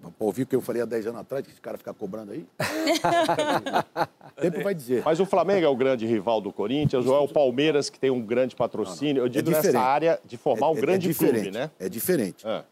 [0.03, 2.33] Para ouvir o que eu falei há 10 anos atrás, que esse cara ficar cobrando
[2.33, 2.45] aí.
[4.41, 5.03] tempo vai dizer.
[5.05, 8.11] Mas o Flamengo é o grande rival do Corinthians ou é o Palmeiras que tem
[8.11, 9.23] um grande patrocínio?
[9.23, 9.83] Eu digo nessa diferente.
[9.85, 11.71] área de formar um É- é- grande é clube, né?
[11.79, 12.45] É diferente.
[12.47, 12.65] É.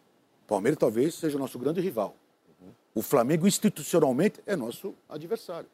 [0.49, 2.17] Palmeiras talvez seja o nosso grande rival.
[2.93, 5.69] O Flamengo, institucionalmente, é nosso adversário.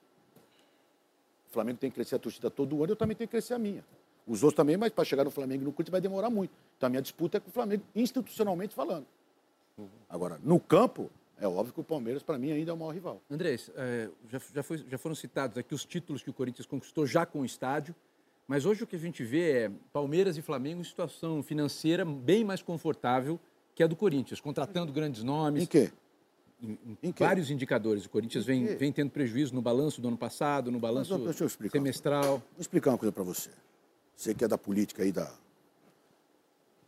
[1.49, 3.59] O Flamengo tem que crescer a torcida todo ano, eu também tenho que crescer a
[3.59, 3.83] minha.
[4.27, 6.53] Os outros também, mas para chegar no Flamengo e no Corinthians vai demorar muito.
[6.77, 9.07] Então a minha disputa é com o Flamengo, institucionalmente falando.
[10.09, 13.21] Agora, no campo, é óbvio que o Palmeiras, para mim, ainda é o maior rival.
[13.31, 17.07] Andrés, é, já, já, foi, já foram citados aqui os títulos que o Corinthians conquistou
[17.07, 17.95] já com o estádio,
[18.49, 22.45] mas hoje o que a gente vê é Palmeiras e Flamengo em situação financeira bem
[22.45, 23.39] mais confortável
[23.75, 25.65] que a do Corinthians, contratando grandes nomes.
[25.65, 25.93] Em quê?
[26.63, 28.07] Em, em vários indicadores.
[28.07, 31.37] O Corinthians vem, vem tendo prejuízo no balanço do ano passado, no balanço Mas,
[31.71, 32.39] semestral.
[32.39, 33.51] Vou explicar uma coisa para você.
[34.17, 35.31] Você que é da política aí da.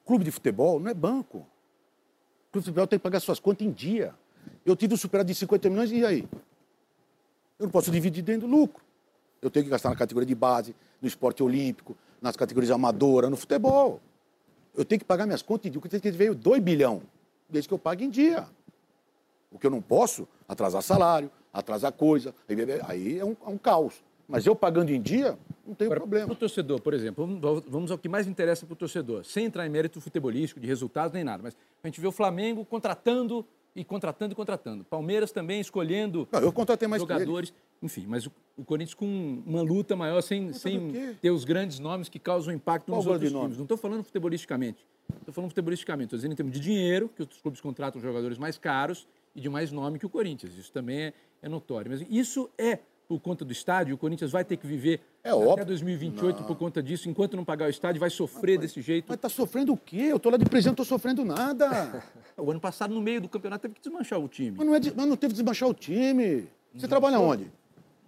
[0.06, 1.38] Clube de futebol não é banco.
[1.38, 4.14] O clube de futebol tem que pagar suas contas em dia.
[4.64, 6.26] Eu tive um superado de 50 milhões e aí?
[7.58, 8.82] Eu não posso dividir dentro do lucro.
[9.42, 13.36] Eu tenho que gastar na categoria de base, no esporte olímpico, nas categorias amadoras, no
[13.36, 14.00] futebol.
[14.74, 15.78] Eu tenho que pagar minhas contas em dia.
[15.78, 17.02] O que veio 2 bilhão,
[17.48, 18.46] desde que eu pague em dia.
[19.50, 22.34] O que eu não posso, atrasar salário, atrasar coisa.
[22.86, 24.02] Aí é um, é um caos.
[24.28, 26.26] Mas eu pagando em dia, não tem problema.
[26.26, 27.26] Para o torcedor, por exemplo,
[27.66, 31.14] vamos ao que mais interessa para o torcedor, sem entrar em mérito futebolístico, de resultados
[31.14, 34.84] nem nada, mas a gente vê o Flamengo contratando e contratando e contratando.
[34.84, 37.54] Palmeiras também escolhendo não, eu contratei mais jogadores.
[37.80, 42.08] Enfim, mas o, o, Corinthians com uma luta maior sem, sem ter os grandes nomes
[42.08, 43.56] que causam impacto Qual nos outros times.
[43.56, 44.84] Não estou falando futebolisticamente.
[45.20, 46.06] Estou falando futebolisticamente.
[46.06, 49.48] Estou dizendo em termos de dinheiro, que os clubes contratam jogadores mais caros e de
[49.48, 50.58] mais nome que o Corinthians.
[50.58, 51.12] Isso também é,
[51.42, 51.88] é notório.
[51.88, 55.38] Mas isso é por conta do estádio, o Corinthians vai ter que viver é até
[55.38, 55.64] óbvio.
[55.64, 56.46] 2028 não.
[56.46, 57.08] por conta disso.
[57.08, 59.06] Enquanto não pagar o estádio, vai sofrer mas, desse jeito.
[59.08, 60.08] Mas tá sofrendo o quê?
[60.10, 62.04] Eu tô lá de presidente, não tô sofrendo nada.
[62.36, 64.58] o ano passado, no meio do campeonato, teve que desmanchar o time.
[64.58, 66.46] Mas não, é de, mas não teve que desmanchar o time.
[66.74, 67.50] Você não trabalha onde?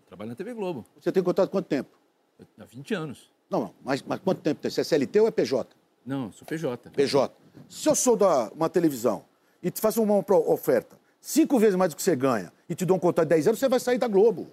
[0.06, 0.84] Trabalho na TV Globo.
[1.00, 1.96] Você tem contrato quanto tempo?
[2.58, 3.30] Há 20 anos.
[3.48, 3.74] Não, não.
[3.82, 4.70] Mas, mas quanto tempo tem?
[4.70, 5.74] Você é CLT ou é PJ?
[6.04, 6.90] Não, sou PJ.
[6.90, 7.34] PJ.
[7.68, 9.24] Se eu sou da uma televisão
[9.62, 12.96] e te faço uma oferta cinco vezes mais do que você ganha e te dou
[12.96, 14.46] um contrato de 10 anos, você vai sair da Globo.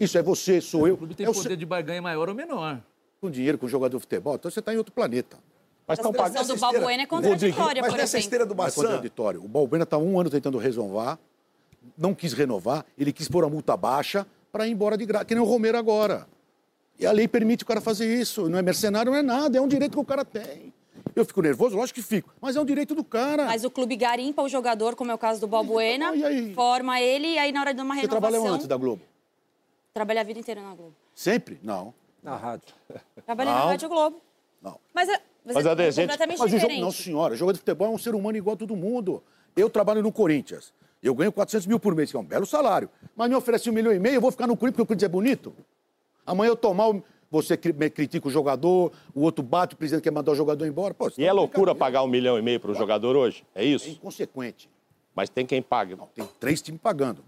[0.00, 0.94] Isso é você, sou eu.
[0.94, 2.80] O clube tem é poder de barganha maior ou menor.
[3.20, 5.36] Com dinheiro, com jogador de futebol, então você está em outro planeta.
[5.86, 6.38] Mas estão pagando.
[6.38, 8.18] A do Balbuena é contraditória, Mas por nessa exemplo.
[8.18, 8.80] esteira do Maçã...
[8.80, 9.44] É contraditório.
[9.44, 11.18] O Balbuena está um ano tentando renovar,
[11.96, 15.34] não quis renovar, ele quis pôr a multa baixa para ir embora de graça, que
[15.34, 16.26] nem o Romero agora.
[16.98, 18.48] E a lei permite o cara fazer isso.
[18.48, 20.72] Não é mercenário, não é nada, é um direito que o cara tem.
[21.14, 21.76] Eu fico nervoso?
[21.76, 22.32] Lógico que fico.
[22.40, 23.46] Mas é um direito do cara.
[23.46, 26.12] Mas o clube garimpa o jogador, como é o caso do Balbuena,
[26.54, 28.30] forma ele e aí na hora de uma Você renovação...
[28.30, 29.02] trabalhou antes da Globo?
[29.98, 30.94] Trabalhei a vida inteira na Globo.
[31.12, 31.58] Sempre?
[31.60, 31.92] Não.
[32.22, 32.72] Na rádio.
[33.26, 33.58] Trabalhei Não.
[33.60, 34.20] na Rádio Globo.
[34.62, 34.78] Não.
[34.94, 37.88] Mas, é- Mas, é Adê, gente- completamente Mas o jogo, não, senhora, jogador de futebol
[37.88, 39.20] é um ser humano igual a todo mundo.
[39.56, 40.72] Eu trabalho no Corinthians.
[41.02, 42.88] Eu ganho 400 mil por mês, que é um belo salário.
[43.16, 45.08] Mas me oferece um milhão e meio, eu vou ficar no Corinthians porque o Corinthians
[45.08, 45.52] é bonito?
[46.24, 50.30] Amanhã eu tomar, o- você critica o jogador, o outro bate, o presidente quer mandar
[50.30, 50.94] o jogador embora.
[50.94, 53.44] Pô, E é loucura pagar um milhão e meio para o jogador hoje?
[53.52, 53.88] É É isso?
[53.88, 54.70] inconsequente.
[55.14, 55.96] Mas tem quem pague.
[55.96, 57.24] Não, tem três times pagando.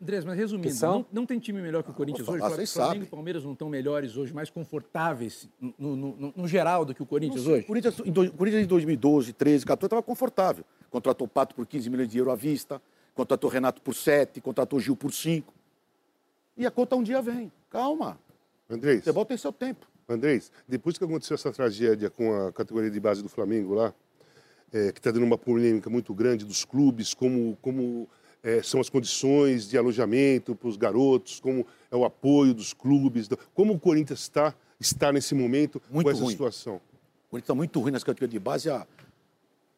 [0.00, 1.00] Andrés, mas resumindo, são?
[1.00, 2.40] não, não tem time melhor que o Corinthians vou hoje?
[2.40, 3.02] falar, Flamengo sabem.
[3.02, 7.02] e Palmeiras não estão melhores hoje, mais confortáveis no, no- no- no geral do que
[7.02, 7.64] o Corinthians O hoje?
[7.66, 10.64] Corinthians, em do- o Corinthians em 2012, 13, 14 estava confortável.
[10.88, 12.80] Contratou o Pato por 15 milhões de euros à vista,
[13.14, 15.52] contratou o Renato por 7, contratou o Gil por 5.
[16.56, 17.52] E a conta um dia vem.
[17.68, 18.18] Calma.
[18.68, 19.86] O Andrés, futebol tem seu tempo.
[20.08, 23.94] Andrés, depois que aconteceu essa tragédia com a categoria de base do Flamengo lá,
[24.72, 28.08] é, que está dando uma polêmica muito grande dos clubes, como, como
[28.42, 33.28] é, são as condições de alojamento para os garotos, como é o apoio dos clubes,
[33.28, 36.30] do- como o Corinthians está, está nesse momento Muito com essa ruim.
[36.32, 36.76] situação.
[36.76, 38.70] O Corinthians está muito ruim nas categorias de base.
[38.70, 38.86] A...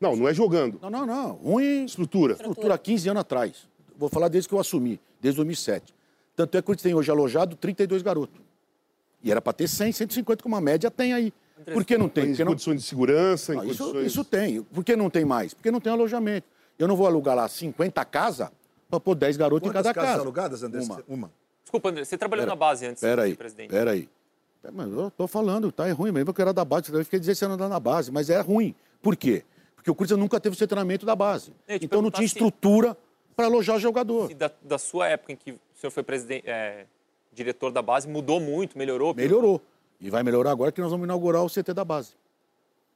[0.00, 0.78] Não, não é jogando.
[0.80, 1.32] Não, não, não.
[1.32, 2.34] Ruim Estrutura.
[2.34, 3.68] estrutura há 15 anos atrás.
[3.96, 5.94] Vou falar desde que eu assumi, desde 2007.
[6.34, 8.40] Tanto é que o Corinthians tem hoje alojado 32 garotos.
[9.22, 11.32] E era para ter 100, 150, como a média tem aí.
[11.72, 12.24] Por que não tem?
[12.24, 12.52] Em Porque não...
[12.52, 14.06] condições de segurança, em Não, isso, condições...
[14.06, 14.62] isso tem.
[14.62, 15.54] Por que não tem mais?
[15.54, 16.46] Porque não tem alojamento.
[16.78, 18.48] Eu não vou alugar lá 50 casas
[18.90, 20.22] para pôr 10 garotos em Quantas cada casas casa.
[20.22, 20.80] alugadas, André?
[20.82, 21.04] Uma.
[21.08, 21.32] Uma.
[21.62, 23.70] Desculpa, André, você trabalhou na base antes de Pera ser aí, presidente.
[23.70, 24.08] pera aí.
[24.64, 27.04] É, Mas eu tô falando, tá é ruim mesmo, que eu era da base, eu
[27.04, 28.74] fiquei 16 anos na base, mas é ruim.
[29.00, 29.44] Por quê?
[29.74, 31.52] Porque o Corinthians nunca teve o treinamento da base.
[31.68, 32.96] Então não tinha se- estrutura
[33.34, 34.28] para alojar jogador.
[34.28, 36.86] Se da, da sua época em que o senhor foi presidente, é,
[37.32, 39.14] diretor da base, mudou muito, melhorou?
[39.14, 39.60] Melhorou.
[40.00, 42.12] E vai melhorar agora que nós vamos inaugurar o CT da base.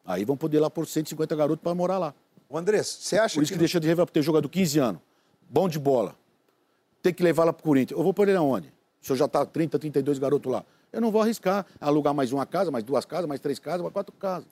[0.05, 2.15] Aí vão poder ir lá por 150 garotos para morar lá.
[2.49, 5.01] O Andrés, você acha Por isso que deixa de revelar, ter jogador 15 anos,
[5.49, 6.15] bom de bola,
[7.03, 7.99] tem que levar lá para o Corinthians.
[7.99, 8.69] Eu vou pôr ele aonde?
[9.03, 10.65] O senhor já está 30, 32 garotos lá.
[10.93, 13.93] Eu não vou arriscar alugar mais uma casa, mais duas casas, mais três casas, mais
[13.93, 14.49] quatro casas.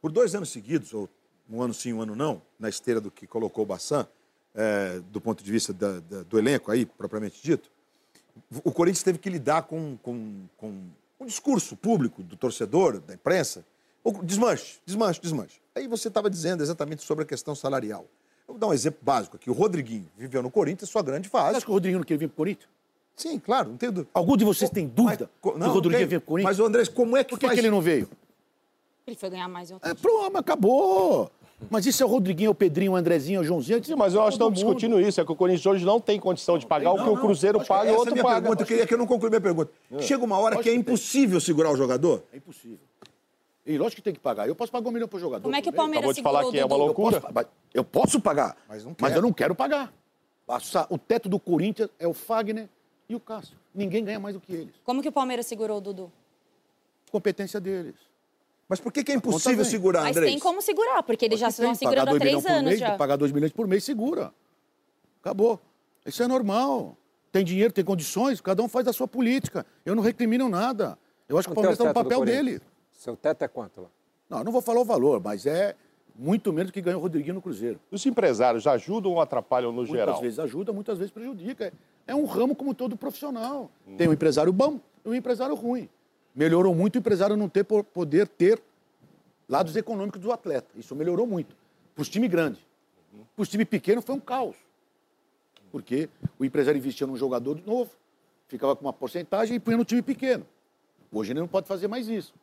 [0.00, 1.08] Por dois anos seguidos, ou
[1.50, 4.06] um ano sim, um ano não, na esteira do que colocou o Bassan,
[4.54, 7.70] é, do ponto de vista da- da- do elenco aí, propriamente dito,
[8.64, 10.74] o Corinthians teve que lidar com, com, com
[11.20, 13.64] um discurso público do torcedor, da imprensa,
[14.22, 15.60] desmanche, desmanche, desmanche.
[15.76, 18.06] Aí você estava dizendo exatamente sobre a questão salarial.
[18.48, 19.50] Eu vou dar um exemplo básico aqui.
[19.50, 21.56] O Rodriguinho viveu no Corinthians sua grande Você fase.
[21.58, 22.70] acha que o Rodriguinho não queria vir para o Corinthians?
[23.14, 24.10] Sim, claro, não tenho dúvida.
[24.14, 26.56] Algum de vocês tem dúvida Mas, que o Rodriguinho veio para o Corinthians?
[26.56, 27.58] Mas, o Andrés, como é que Por que, faz...
[27.58, 28.08] que ele não veio?
[29.06, 31.30] Ele foi ganhar mais em outro É, pronto, acabou.
[31.70, 33.82] Mas isso é o Rodriguinho, o Pedrinho, o Andrezinho, o Joãozinho.
[33.84, 35.20] Sim, mas eu acho que estamos discutindo isso.
[35.20, 37.66] É que o Corinthians hoje não tem condição de pagar o que o Cruzeiro que
[37.66, 38.40] paga e é a outro minha paga.
[38.42, 38.62] pergunta.
[38.62, 39.70] Eu queria que eu não concluí minha pergunta.
[40.00, 42.22] Chega uma hora que é impossível segurar o jogador?
[42.32, 42.78] É impossível.
[43.66, 44.46] E lógico que tem que pagar.
[44.46, 45.42] Eu posso pagar um milhão por jogador.
[45.42, 45.72] Como é que o?
[45.72, 47.16] Palmeiras Acabou de falar que é uma loucura.
[47.16, 49.92] Eu posso, mas eu posso pagar, Mas não mas eu não quero pagar.
[50.46, 52.68] Passa- O teto do Corinthians é o Fagner
[53.08, 53.56] e o Cássio.
[53.74, 54.74] Ninguém ganha mais do que eles.
[54.84, 56.12] Como que o Palmeiras segurou o Dudu?
[57.10, 57.96] Competência deles.
[58.68, 60.32] Mas por que, que é impossível segurar, Mas Andrés?
[60.32, 62.68] tem como segurar, porque eles já estão segurando pagar há dois milhões três por anos
[62.70, 62.96] mês, já.
[62.96, 64.32] Pagar 2 milhões por mês, segura.
[65.20, 65.60] Acabou.
[66.04, 66.96] Isso é normal.
[67.30, 69.66] Tem dinheiro, tem condições, cada um faz a sua política.
[69.84, 70.98] Eu não recrimino nada.
[71.28, 72.60] Eu acho que o é Palmeiras está no papel dele.
[72.96, 73.88] Seu teto é quanto lá?
[74.28, 75.74] Não, eu não vou falar o valor, mas é
[76.14, 77.78] muito menos do que ganhou o Rodriguinho no Cruzeiro.
[77.90, 80.20] Os empresários ajudam ou atrapalham no Muitas geral?
[80.20, 81.72] vezes ajuda, muitas vezes prejudica.
[82.06, 83.70] É um ramo como todo profissional.
[83.96, 85.88] Tem um empresário bom e um empresário ruim.
[86.34, 88.60] Melhorou muito o empresário não ter po- poder ter
[89.48, 90.68] lados econômicos do atleta.
[90.76, 91.54] Isso melhorou muito.
[91.94, 92.60] Para os times grandes.
[93.34, 94.56] Para os times pequenos foi um caos.
[95.70, 97.90] Porque o empresário investia num jogador novo,
[98.48, 100.46] ficava com uma porcentagem e punha no time pequeno.
[101.12, 102.34] Hoje ele não pode fazer mais isso.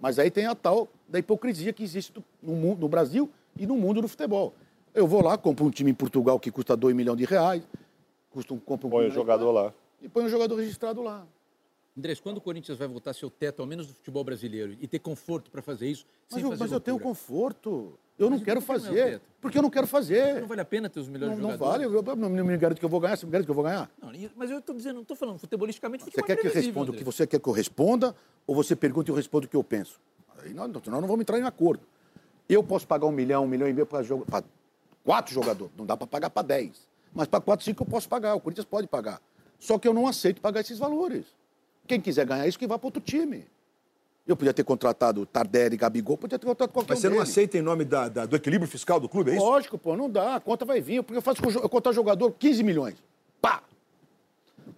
[0.00, 3.76] Mas aí tem a tal da hipocrisia que existe no, mu- no Brasil e no
[3.76, 4.54] mundo do futebol.
[4.94, 7.62] Eu vou lá, compro um time em Portugal que custa 2 milhões de reais,
[8.30, 9.74] custa um, compro um Põe o jogador lá.
[10.02, 11.26] E põe um jogador registrado lá.
[11.96, 15.00] Andrés, quando o Corinthians vai voltar seu teto, ao menos do futebol brasileiro, e ter
[15.00, 17.98] conforto para fazer isso, Mas, sem eu, fazer mas eu tenho conforto.
[18.20, 19.20] Eu não quero não é fazer.
[19.40, 20.42] porque eu não quero fazer.
[20.42, 21.86] Não vale a pena ter os melhores Não, não jogadores?
[21.90, 21.96] vale.
[21.96, 23.16] Eu, eu não me garanto que eu vou ganhar.
[23.16, 23.90] Você me garante que eu vou ganhar?
[24.00, 26.94] Não, mas eu estou dizendo, não estou falando futebolisticamente, Você quer que eu responda o
[26.94, 28.14] que você quer que eu responda
[28.46, 29.98] ou você pergunta e eu respondo o que eu penso?
[30.44, 31.82] Aí nós, nós não vamos entrar em acordo.
[32.46, 34.04] Eu posso pagar um milhão, um milhão e meio para
[35.02, 35.72] quatro jogadores.
[35.78, 36.86] Não dá para pagar para dez.
[37.14, 38.34] Mas para quatro, cinco eu posso pagar.
[38.34, 39.22] O Corinthians pode pagar.
[39.58, 41.24] Só que eu não aceito pagar esses valores.
[41.86, 43.46] Quem quiser ganhar isso, que vá para outro time.
[44.26, 47.30] Eu podia ter contratado Tardelli, Gabigol, podia ter contratado qualquer Mas um você não deles.
[47.30, 49.44] aceita em nome da- da- do equilíbrio fiscal do clube, é isso?
[49.44, 50.36] Lógico, pô, não dá.
[50.36, 51.02] A conta vai vir.
[51.02, 52.94] Porque eu faço eu contar jogador 15 milhões.
[53.40, 53.62] Pá!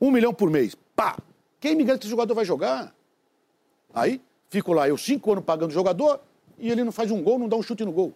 [0.00, 0.74] Um milhão por mês.
[0.96, 1.18] Pá!
[1.60, 2.94] Quem me garante que esse jogador vai jogar?
[3.92, 6.20] Aí, fico lá, eu cinco anos pagando jogador
[6.58, 8.12] e ele não faz um gol, não dá um chute no gol.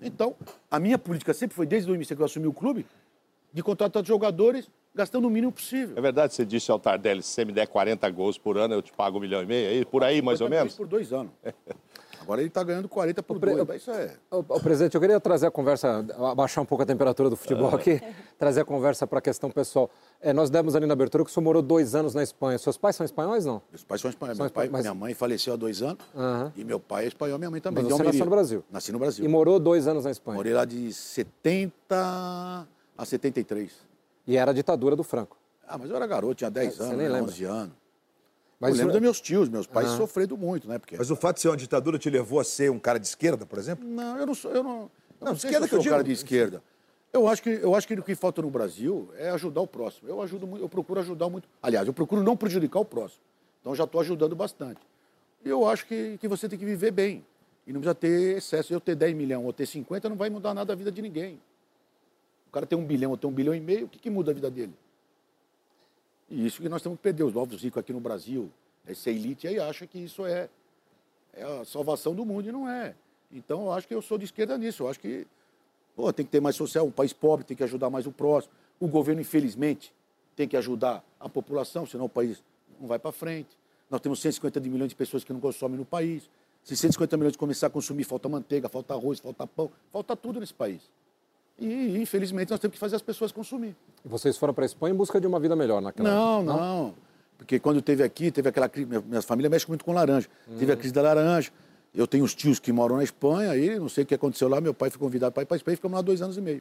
[0.00, 0.34] Então,
[0.70, 2.86] a minha política sempre foi, desde o início que eu assumi o clube,
[3.52, 5.96] de contratar jogadores gastando o mínimo possível.
[5.96, 8.82] É verdade, você disse ao Tardelli, se você me der 40 gols por ano, eu
[8.82, 10.76] te pago um milhão e meio, aí, por aí mais ou 50 menos?
[10.76, 11.32] Por dois anos.
[12.20, 13.82] Agora ele está ganhando 40 por pre- dois.
[13.82, 14.16] Isso é...
[14.30, 17.68] Ô, ô, presidente, eu queria trazer a conversa, abaixar um pouco a temperatura do futebol
[17.74, 18.00] aqui,
[18.38, 19.90] trazer a conversa para a questão pessoal.
[20.22, 22.56] É, nós demos ali na abertura que o senhor morou dois anos na Espanha.
[22.56, 23.60] Seus pais são espanhóis, não?
[23.70, 24.38] Meus pais são espanhóis.
[24.38, 26.50] São Meu pai- mas- Minha mãe faleceu há dois anos Aham.
[26.56, 27.82] e meu pai é espanhol, minha mãe também.
[27.84, 28.12] Mas você Almeria.
[28.12, 28.64] nasceu no Brasil?
[28.70, 29.22] Nasci no Brasil.
[29.22, 30.36] E morou dois anos na Espanha.
[30.36, 33.70] Morei lá de 70 a 73.
[34.26, 35.36] E era a ditadura do Franco.
[35.66, 37.30] Ah, mas eu era garoto, tinha 10 É, Você anos, nem né, lembra.
[37.32, 37.72] 11 anos.
[38.60, 39.96] Mas eu lembro isso- dos meus tios, meus pais Ah.
[39.96, 40.78] sofrendo muito, né?
[40.78, 40.96] Porque...
[40.96, 43.44] Mas o fato de ser uma ditadura te levou a ser um cara de esquerda,
[43.44, 43.86] por exemplo?
[43.86, 44.50] Não, eu não sou.
[44.52, 46.62] Eu não, eu Não, não, esquerda se que eu sou um cara de esquerda.
[47.12, 50.08] Eu acho, que, eu acho que o que falta no Brasil é ajudar o próximo.
[50.08, 51.48] Eu ajudo muito, eu procuro ajudar muito.
[51.62, 53.20] Aliás, eu procuro não prejudicar o próximo.
[53.60, 54.80] Então já estou ajudando bastante.
[55.44, 57.24] E eu acho que, que você tem que viver bem.
[57.66, 58.72] E não precisa ter excesso.
[58.72, 61.40] Eu ter 10 milhões ou ter 50 não vai mudar nada a vida de ninguém.
[62.54, 64.34] Cara tem um bilhão ou tem um bilhão e meio, o que, que muda a
[64.34, 64.72] vida dele?
[66.30, 67.24] E isso que nós temos que perder.
[67.24, 68.48] Os novos ricos aqui no Brasil,
[68.86, 70.48] essa elite aí acha que isso é,
[71.32, 72.94] é a salvação do mundo e não é.
[73.32, 74.84] Então eu acho que eu sou de esquerda nisso.
[74.84, 75.26] Eu acho que
[75.96, 76.86] pô, tem que ter mais social.
[76.86, 78.54] Um país pobre tem que ajudar mais o próximo.
[78.78, 79.92] O governo, infelizmente,
[80.36, 82.40] tem que ajudar a população, senão o país
[82.80, 83.58] não vai para frente.
[83.90, 86.30] Nós temos 150 de milhões de pessoas que não consomem no país.
[86.62, 90.54] Se 150 milhões começar a consumir, falta manteiga, falta arroz, falta pão, falta tudo nesse
[90.54, 90.88] país.
[91.58, 93.76] E, infelizmente, nós temos que fazer as pessoas consumir.
[94.04, 96.94] E vocês foram para a Espanha em busca de uma vida melhor naquela Não, não.
[97.38, 98.88] Porque quando teve aqui, teve aquela crise.
[98.88, 100.28] Minha, minha família mexe muito com laranja.
[100.58, 101.50] Teve a crise da laranja.
[101.94, 104.60] Eu tenho os tios que moram na Espanha, aí não sei o que aconteceu lá.
[104.60, 106.40] Meu pai foi convidado para ir para a Espanha e ficamos lá dois anos e
[106.40, 106.60] meio.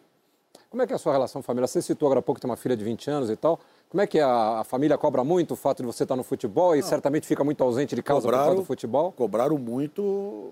[0.70, 1.68] Como é que é a sua relação familiar?
[1.68, 3.60] Você citou agora há pouco que tem uma filha de 20 anos e tal.
[3.90, 6.76] Como é que a, a família cobra muito o fato de você estar no futebol
[6.76, 9.12] e certamente fica muito ausente de casa por causa do futebol?
[9.12, 10.52] Cobraram muito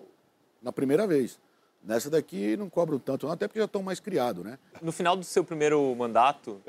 [0.62, 1.40] na primeira vez.
[1.84, 4.60] Nessa daqui não cobram tanto, não, até porque já estão mais criados, né?
[4.82, 6.62] No final do seu primeiro mandato,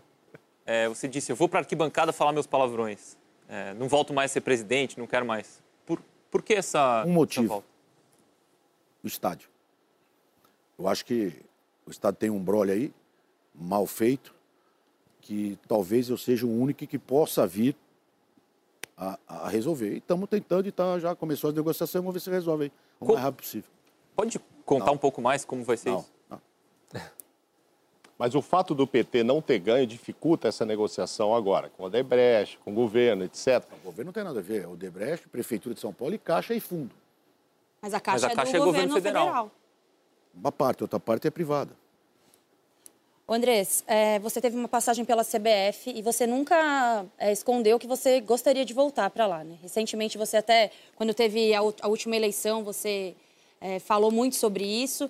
[0.65, 3.17] é, você disse: Eu vou para a arquibancada falar meus palavrões.
[3.49, 5.63] É, não volto mais a ser presidente, não quero mais.
[5.85, 6.01] Por,
[6.31, 7.45] por que essa, Um motivo.
[7.45, 7.67] essa volta?
[9.05, 9.49] o estádio.
[10.79, 11.33] Eu acho que
[11.85, 12.95] o estádio tem um brole aí,
[13.55, 14.35] mal feito,
[15.21, 17.77] que talvez eu seja o único que possa vir
[18.97, 19.93] a, a resolver.
[19.95, 23.07] E estamos tentando e tá, já começou as negociações, vamos ver se resolve aí o
[23.07, 23.71] Co- mais rápido possível.
[24.17, 26.11] Pode contar um pouco mais como vai ser Não, isso?
[26.29, 26.41] não.
[28.19, 32.59] Mas o fato do PT não ter ganho dificulta essa negociação agora, com o Odebrecht,
[32.65, 33.65] com o governo, etc.
[33.83, 34.63] O governo não tem nada a ver.
[34.63, 36.95] É o Debrecht, Prefeitura de São Paulo e Caixa e Fundo.
[37.81, 39.27] Mas a Caixa, Mas a é Caixa do é governo governo federal.
[39.27, 39.51] federal.
[40.35, 41.75] Uma parte, outra parte é privada.
[43.27, 47.87] Ô, Andrés, é, você teve uma passagem pela CBF e você nunca é, escondeu que
[47.87, 49.57] você gostaria de voltar para lá, né?
[49.63, 53.15] Recentemente, você até, quando teve a, a última eleição, você
[53.63, 55.09] é, falou muito sobre isso.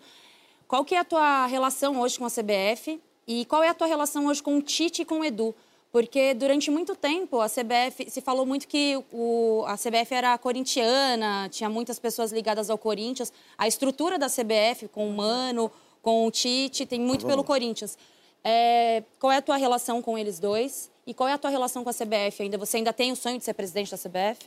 [0.69, 3.87] Qual que é a tua relação hoje com a CBF e qual é a tua
[3.87, 5.55] relação hoje com o Tite e com o Edu?
[5.91, 11.49] Porque durante muito tempo a CBF se falou muito que o, a CBF era corintiana,
[11.51, 13.31] tinha muitas pessoas ligadas ao Corinthians.
[13.59, 17.99] A estrutura da CBF com o Mano, com o Tite, tem muito pelo Corinthians.
[18.43, 20.91] É, qual é a tua relação com eles dois?
[21.07, 22.57] E qual é a tua relação com a CBF ainda?
[22.57, 24.47] Você ainda tem o sonho de ser presidente da CBF?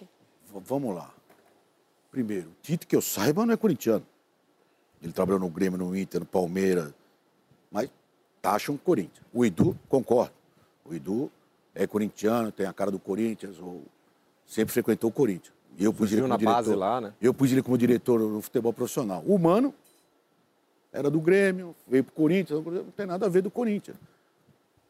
[0.51, 1.13] V- vamos lá.
[2.15, 4.05] Primeiro, o Tite, que eu saiba, não é corintiano.
[5.03, 6.93] Ele trabalhou no Grêmio, no Inter, no Palmeiras.
[7.69, 7.89] Mas
[8.41, 9.25] taxam Corinthians.
[9.33, 10.31] O Edu, concordo.
[10.85, 11.29] O Edu
[11.73, 13.83] é corintiano, tem a cara do Corinthians, ou
[14.47, 15.53] sempre frequentou o Corinthians.
[15.77, 16.55] Eu pus ele como diretor.
[16.55, 17.13] base lá, né?
[17.21, 19.21] Eu pus ele como diretor no futebol profissional.
[19.27, 19.73] O Mano
[20.93, 23.97] era do Grêmio, veio pro Corinthians, não tem nada a ver do Corinthians.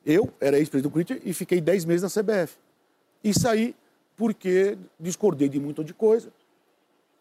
[0.05, 2.55] Eu era ex-presidente do Corinthians e fiquei 10 meses na CBF.
[3.23, 3.75] E saí
[4.15, 6.31] porque discordei de muita de coisa.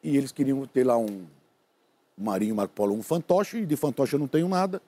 [0.05, 1.25] E eles queriam ter lá um
[2.17, 4.81] Marinho Marco Polo, um fantoche, e de fantoche eu não tenho nada.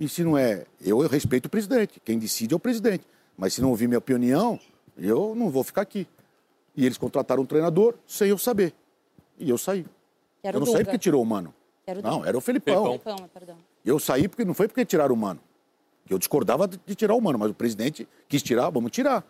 [0.00, 2.00] E se não é, eu, eu respeito o presidente.
[2.04, 3.04] Quem decide é o presidente.
[3.36, 4.58] Mas se não ouvir minha opinião,
[4.96, 6.08] eu não vou ficar aqui.
[6.76, 8.74] E eles contrataram um treinador sem eu saber.
[9.38, 9.86] E eu saí.
[10.42, 11.54] Era eu não saí porque tirou o mano.
[11.86, 12.98] Era o Não, era o Felipão.
[12.98, 13.28] Felipão.
[13.32, 13.56] Perdão.
[13.84, 15.40] Eu saí porque não foi porque tiraram o mano.
[16.10, 19.24] Eu discordava de de tirar o mano, mas o presidente quis tirar, vamos tirar.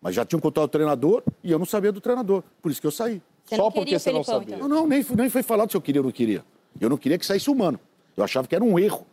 [0.00, 2.42] Mas já tinham contratado o treinador e eu não sabia do treinador.
[2.60, 3.22] Por isso que eu saí.
[3.52, 4.56] Você Só porque você não sabia.
[4.56, 4.68] então?
[4.68, 6.42] Não, não, nem, nem foi falado se eu queria ou não queria.
[6.80, 7.78] Eu não queria que saísse o mano.
[8.16, 9.06] Eu achava que era um erro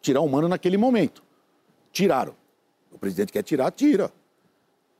[0.00, 1.22] tirar o mano naquele momento.
[1.92, 2.34] Tiraram.
[2.90, 4.12] O presidente quer tirar, tira.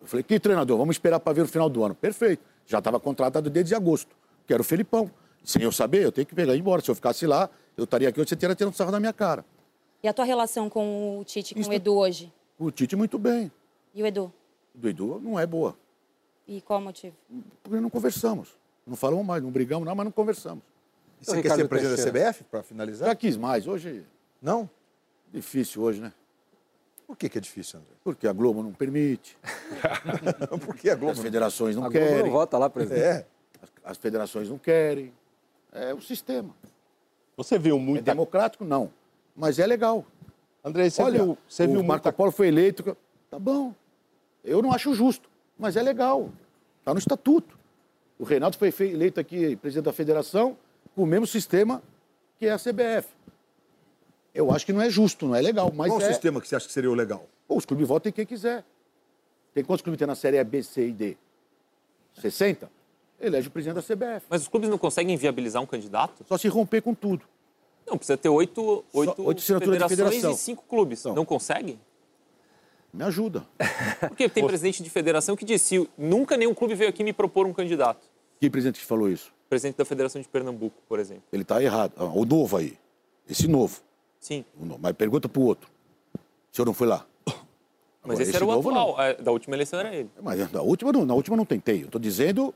[0.01, 0.79] Eu falei, que treinador?
[0.79, 1.95] Vamos esperar para ver o final do ano.
[1.95, 2.43] Perfeito.
[2.67, 4.15] Já estava contratado desde agosto.
[4.47, 5.11] Que era o Felipão.
[5.43, 6.81] Sem eu saber, eu tenho que pegar e ir embora.
[6.83, 9.45] Se eu ficasse lá, eu estaria aqui, você teria tirado sarro na minha cara.
[10.03, 12.33] E a tua relação com o Tite com Isso- o Edu hoje?
[12.59, 13.51] O Tite muito bem.
[13.95, 14.33] E o Edu?
[14.75, 15.77] O do Edu não é boa.
[16.47, 17.15] E qual o motivo?
[17.63, 18.58] Porque não conversamos.
[18.89, 20.65] Não falamos mais, não brigamos, não, mas não conversamos.
[21.21, 22.11] E você Ô, quer ser presidente da.
[22.11, 23.09] CBF, para finalizar?
[23.09, 23.67] Já quis mais.
[23.67, 24.05] Hoje,
[24.41, 24.69] Não?
[25.33, 26.13] difícil hoje, né?
[27.07, 27.93] Por que, que é difícil, André?
[28.05, 29.37] Porque a Globo não permite,
[30.65, 31.21] Porque a as Globo...
[31.21, 33.03] federações não A Globo querem, não vota lá, presidente.
[33.03, 33.27] É.
[33.63, 35.13] as, as federações não querem.
[35.73, 36.55] É o sistema.
[37.37, 38.05] Você viu É muita...
[38.05, 38.65] democrático?
[38.65, 38.91] Não.
[39.35, 40.05] Mas é legal.
[40.65, 42.13] André, você Olha, viu, você o viu Marco muita...
[42.13, 42.97] Polo foi eleito.
[43.31, 43.75] Tá bom.
[44.45, 46.31] Eu não acho justo, mas é legal.
[46.81, 47.58] Está no estatuto.
[48.19, 50.57] O Reinaldo foi eleito aqui presidente da federação
[50.95, 51.83] com o mesmo sistema
[52.39, 53.09] que é a CBF.
[54.35, 56.09] Eu acho que não é justo, não é legal, mas Qual o é...
[56.09, 57.27] sistema que você acha que seria o legal?
[57.47, 58.65] Pô, os clubes votam em quem quiser.
[59.55, 61.17] Tem quantos clubes tem na série A, B, C e D?
[62.15, 62.71] 60?
[63.21, 64.27] Elege o presidente da CBF.
[64.29, 66.25] Mas os clubes não conseguem viabilizar um candidato?
[66.29, 67.25] Só se romper com tudo.
[67.87, 70.31] Não, precisa ter oito, oito, oito assinaturas de federações federação.
[70.31, 71.03] e cinco clubes.
[71.05, 71.15] Não.
[71.15, 71.81] Não conseguem?
[72.99, 73.47] Me ajuda.
[74.09, 77.53] Porque tem presidente de federação que disse, nunca nenhum clube veio aqui me propor um
[77.53, 78.05] candidato.
[78.41, 79.33] Que presidente que falou isso?
[79.49, 81.23] Presidente da Federação de Pernambuco, por exemplo.
[81.33, 81.93] Ele está errado.
[81.97, 82.77] Ah, o novo aí.
[83.31, 83.81] Esse novo.
[84.19, 84.81] Sim, O novo.
[84.83, 85.71] Mas pergunta para o outro.
[86.51, 87.07] Se eu não fui lá.
[88.03, 88.97] mas Agora, esse era o novo, atual.
[88.97, 89.01] não.
[89.01, 90.11] É, Da última eleição era ele.
[90.21, 91.83] Mas na última não, na última não tentei.
[91.83, 92.53] Eu estou dizendo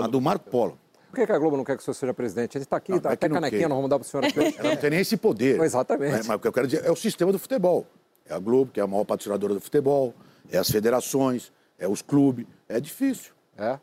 [0.00, 0.78] a do Marco Polo.
[1.10, 2.56] Por que, a Globo não quer que o senhor seja presidente?
[2.56, 4.08] Ele está aqui, Não, tá não é até não canequinha, nós vamos dar para o
[4.08, 4.24] senhor.
[4.58, 5.60] Ela não tem nem esse poder.
[5.60, 6.12] Exatamente.
[6.12, 7.84] Mas, mas o que eu quero dizer é o sistema do futebol.
[8.28, 10.14] É a Globo, que é a maior patrocinadora do futebol,
[10.50, 12.46] é as federações, é os clubes.
[12.68, 13.32] É difícil.
[13.56, 13.78] É?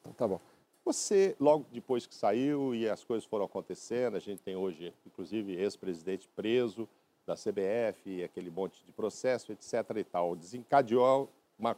[0.00, 0.40] Então tá bom.
[0.84, 5.56] Você, logo depois que saiu e as coisas foram acontecendo, a gente tem hoje, inclusive,
[5.56, 6.88] ex-presidente preso
[7.26, 9.72] da CBF, aquele monte de processo, etc.
[9.96, 10.36] e tal.
[10.36, 11.76] Desencadeou uma,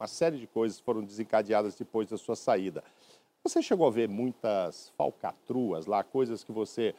[0.00, 2.82] uma série de coisas foram desencadeadas depois da sua saída.
[3.44, 6.94] Você chegou a ver muitas falcatruas lá, coisas que você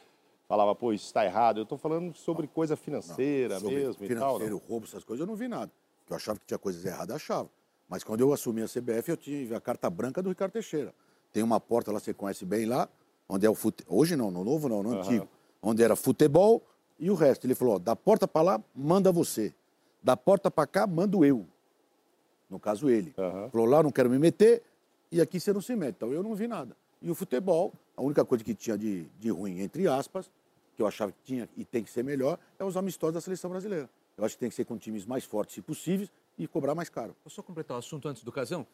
[0.48, 1.58] falava, pô, isso está errado.
[1.58, 4.36] Eu estou falando sobre coisa financeira Sobre mesmo e tal.
[4.36, 4.68] financeiro, não?
[4.68, 5.70] roubo, essas coisas, eu não vi nada.
[6.08, 7.50] Eu achava que tinha coisas erradas, achava.
[7.88, 10.94] Mas quando eu assumi a CBF, eu tive a carta branca do Ricardo Teixeira.
[11.32, 12.88] Tem uma porta lá, você conhece bem lá,
[13.28, 13.84] onde é o fute...
[13.86, 15.28] Hoje não, no novo não, no antigo.
[15.62, 16.62] Onde era futebol
[16.98, 17.46] e o resto.
[17.46, 19.54] Ele falou, ó, da porta para lá, manda você.
[20.02, 21.46] Da porta para cá, mando eu.
[22.48, 23.14] No caso, ele.
[23.52, 24.62] Falou, lá não quero me meter
[25.12, 25.96] e aqui você não se mete.
[25.96, 26.74] Então eu não vi nada.
[27.00, 30.30] E o futebol, a única coisa que tinha de, de ruim, entre aspas,
[30.78, 33.50] que eu achava que tinha e tem que ser melhor, é os amistosos da seleção
[33.50, 33.90] brasileira.
[34.16, 36.08] Eu acho que tem que ser com times mais fortes, se possíveis,
[36.38, 37.16] e cobrar mais caro.
[37.24, 38.64] Vou só completar o assunto antes do Casão.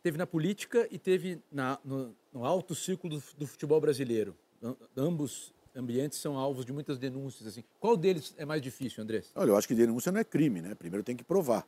[0.00, 4.36] Teve na política e teve na- no, no alto círculo do, do futebol brasileiro.
[4.62, 7.48] Am- Ambos ambientes são alvos de muitas denúncias.
[7.48, 7.64] Assim.
[7.80, 9.32] Qual deles é mais difícil, Andrés?
[9.34, 10.76] Olha, eu acho que denúncia não é crime, né?
[10.76, 11.66] Primeiro tem que provar.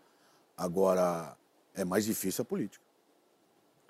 [0.57, 1.37] Agora,
[1.75, 2.85] é mais difícil a política.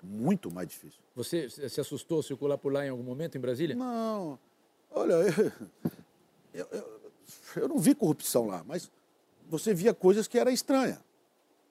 [0.01, 0.99] Muito mais difícil.
[1.15, 3.75] Você se assustou circular por lá em algum momento em Brasília?
[3.75, 4.39] Não.
[4.93, 5.13] Olha,
[6.53, 7.01] eu, eu,
[7.55, 8.89] eu não vi corrupção lá, mas
[9.49, 10.99] você via coisas que era estranha.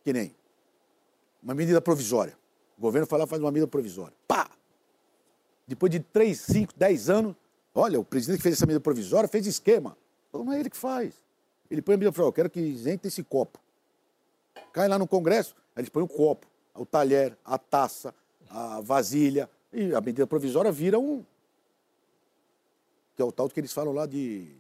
[0.05, 0.35] Que nem
[1.43, 2.39] uma medida provisória.
[2.79, 4.15] O governo lá faz uma medida provisória.
[4.27, 4.49] Pá!
[5.67, 7.37] Depois de 3, 5, 10 anos,
[7.75, 9.97] olha, o presidente que fez essa medida provisória fez esquema.
[10.29, 11.15] Então não é ele que faz.
[11.71, 13.59] Ele põe a medida provisória, eu quero que isente esse copo.
[14.73, 18.15] Cai lá no Congresso, eles põem o copo, o talher, a taça,
[18.49, 21.25] a vasilha, e a medida provisória vira um.
[23.15, 24.57] Que é o tal que eles falam lá de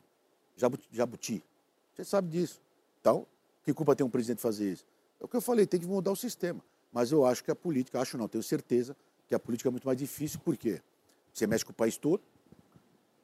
[0.90, 1.42] jabuti.
[1.94, 2.60] Você sabe disso.
[3.00, 3.26] Então,
[3.64, 4.84] que culpa tem um presidente fazer isso?
[5.20, 6.62] É o que eu falei, tem que mudar o sistema.
[6.92, 8.96] Mas eu acho que a política, acho não, tenho certeza
[9.28, 10.82] que a política é muito mais difícil, por quê?
[11.32, 12.22] Você mexe com o país todo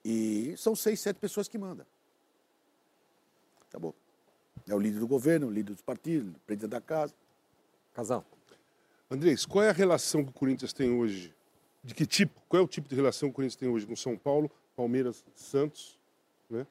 [0.05, 1.85] e são seis, sete pessoas que mandam.
[3.69, 3.95] Acabou.
[4.67, 7.15] É o líder do governo, o líder dos partidos, o presidente da casa.
[7.93, 8.25] Casal.
[9.11, 11.35] Andrés, qual é a relação que o Corinthians tem hoje?
[11.83, 12.41] De que tipo?
[12.49, 15.25] Qual é o tipo de relação que o Corinthians tem hoje com São Paulo, Palmeiras,
[15.35, 15.99] Santos?
[16.49, 16.65] Né?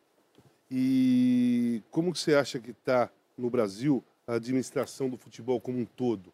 [0.72, 5.86] E como que você acha que está no Brasil a administração do futebol como um
[5.86, 6.32] todo?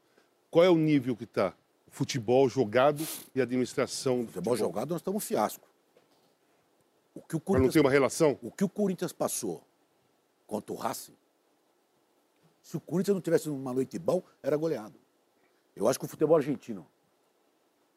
[0.51, 1.55] Qual é o nível que está?
[1.89, 3.03] Futebol jogado
[3.33, 4.53] e administração do futebol.
[4.53, 5.67] Futebol jogado, nós estamos um fiasco.
[7.15, 8.37] O que o Corinthians, Mas não tem uma relação?
[8.43, 9.63] O que o Corinthians passou
[10.45, 11.15] contra o Racing,
[12.61, 14.99] se o Corinthians não tivesse uma noite bom, era goleado.
[15.75, 16.85] Eu acho que o futebol argentino,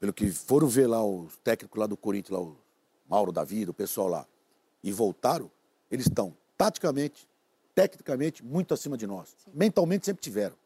[0.00, 2.65] pelo que foram ver lá os técnicos lá do Corinthians, lá o
[3.08, 4.26] Mauro Davi, o pessoal lá,
[4.82, 5.50] e voltaram,
[5.90, 7.28] eles estão taticamente,
[7.74, 9.34] tecnicamente, muito acima de nós.
[9.44, 9.50] Sim.
[9.54, 10.56] Mentalmente sempre tiveram.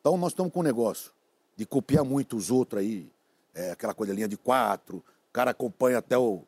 [0.00, 1.12] Então nós estamos com um negócio
[1.56, 3.10] de copiar muito os outros aí,
[3.54, 6.42] é, aquela coisa linha de quatro, o cara acompanha até o,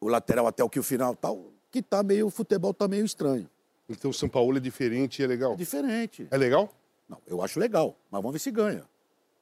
[0.00, 3.04] o lateral até o que o final tal, que tá meio, o futebol tá meio
[3.04, 3.48] estranho.
[3.88, 5.52] Então o São Paulo é diferente e é legal?
[5.52, 6.26] É diferente.
[6.30, 6.72] É legal?
[7.08, 8.84] Não, eu acho legal, mas vamos ver se ganha.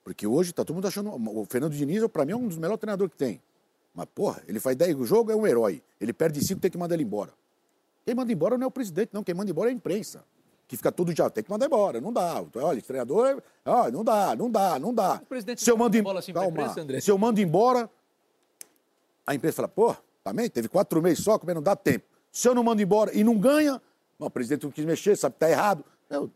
[0.03, 1.11] Porque hoje tá todo mundo achando.
[1.11, 3.41] O Fernando Diniz, para mim, é um dos melhores treinadores que tem.
[3.95, 5.83] Mas, porra, ele faz 10 jogo, é um herói.
[6.01, 7.33] Ele perde 5, tem que mandar ele embora.
[8.05, 9.23] Quem manda embora não é o presidente, não.
[9.23, 10.25] Quem manda embora é a imprensa.
[10.67, 12.43] Que fica todo dia, tem que mandar embora, não dá.
[12.57, 15.21] Olha, treinador, ah, não dá, não dá, não dá.
[15.23, 16.19] O presidente se eu mando embora.
[16.19, 17.89] Assim Calma, imprensa, se eu mando embora,
[19.27, 22.07] a imprensa fala, pô, também teve quatro meses só, como é, não dá tempo.
[22.33, 23.81] Se eu não mando embora e não ganha,
[24.19, 25.85] o presidente não quis mexer, sabe que está errado.
[26.09, 26.31] Eu,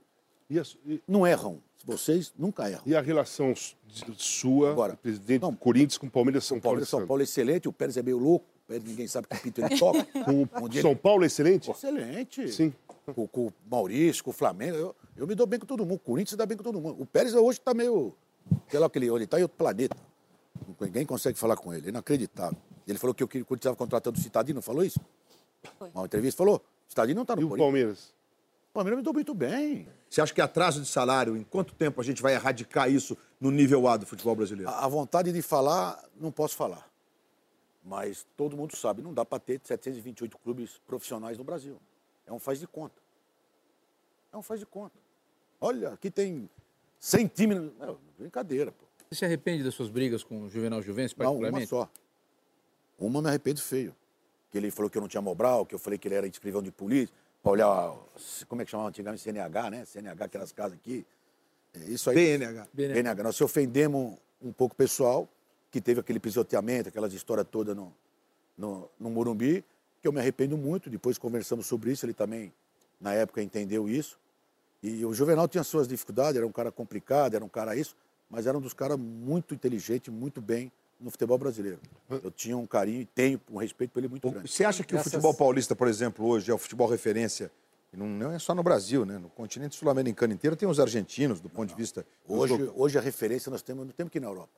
[1.06, 1.60] não erram.
[1.88, 2.82] Vocês nunca erram.
[2.84, 3.54] E a relação
[4.18, 6.74] sua, Agora, presidente não, Corinthians com Palmeiras São Paulo?
[6.74, 9.38] Palmeiras São Paulo é excelente, o Pérez é meio louco, o Pérez ninguém sabe que
[9.38, 10.04] pito ele toca.
[10.04, 11.70] com o São Paulo é excelente?
[11.70, 12.52] Excelente.
[12.52, 12.74] Sim.
[13.06, 14.76] Com, com, o Maurício, com o Flamengo.
[14.76, 15.94] Eu, eu me dou bem com todo mundo.
[15.94, 17.00] O Corinthians se dá bem com todo mundo.
[17.00, 18.14] O Pérez hoje está meio.
[18.68, 19.96] Sei lá o que ele, ele está em outro planeta.
[20.78, 21.86] Ninguém consegue falar com ele.
[21.86, 22.58] É inacreditável.
[22.86, 25.00] Ele falou que o Corinthians estava contratando o Citadino, não falou isso?
[25.78, 25.88] Foi.
[25.94, 26.56] Uma entrevista falou.
[26.56, 27.64] O Estadinho não está no E o Palmeiras?
[27.64, 28.17] O Palmeiras
[28.84, 29.88] me deu muito bem.
[30.08, 33.50] Você acha que atraso de salário, em quanto tempo a gente vai erradicar isso no
[33.50, 34.70] nível A do futebol brasileiro?
[34.70, 36.88] A, a vontade de falar, não posso falar.
[37.84, 41.80] Mas todo mundo sabe, não dá para ter 728 clubes profissionais no Brasil.
[42.26, 43.00] É um faz de conta.
[44.32, 44.98] É um faz de conta.
[45.60, 46.48] Olha, aqui tem
[47.00, 47.72] 100 times.
[47.78, 48.84] Não, brincadeira, pô.
[49.08, 51.70] Você se arrepende das suas brigas com o Juvenal Juventus, particularmente?
[51.70, 51.90] Não, uma só.
[52.98, 53.94] Uma me arrependo feio
[54.50, 56.62] que ele falou que eu não tinha Mobral, que eu falei que ele era escrivão
[56.62, 57.14] de polícia,
[57.48, 57.96] para olhar,
[58.46, 59.84] como é que chamava antigamente, CNH, né?
[59.86, 61.06] CNH, aquelas casas aqui.
[61.72, 62.16] É, isso aí.
[62.16, 62.68] BNH.
[62.72, 63.22] BNH.
[63.22, 65.26] Nós se ofendemos um pouco o pessoal,
[65.70, 67.92] que teve aquele pisoteamento, aquelas histórias todas no,
[68.56, 69.64] no, no Morumbi,
[70.02, 70.90] que eu me arrependo muito.
[70.90, 72.52] Depois conversamos sobre isso, ele também,
[73.00, 74.18] na época, entendeu isso.
[74.82, 77.96] E o Juvenal tinha suas dificuldades, era um cara complicado, era um cara isso,
[78.30, 80.70] mas era um dos caras muito inteligente, muito bem
[81.00, 81.78] no futebol brasileiro.
[82.10, 84.48] Eu tinha um carinho e tenho um respeito por ele muito grande.
[84.48, 85.06] Você acha que Essas...
[85.06, 87.50] o futebol paulista, por exemplo, hoje é o futebol referência?
[87.92, 89.16] Não é só no Brasil, né?
[89.16, 92.04] No continente sul-americano inteiro tem os argentinos, do ponto não, de vista.
[92.26, 94.50] Hoje, hoje a referência nós temos, não temos que ir na Europa.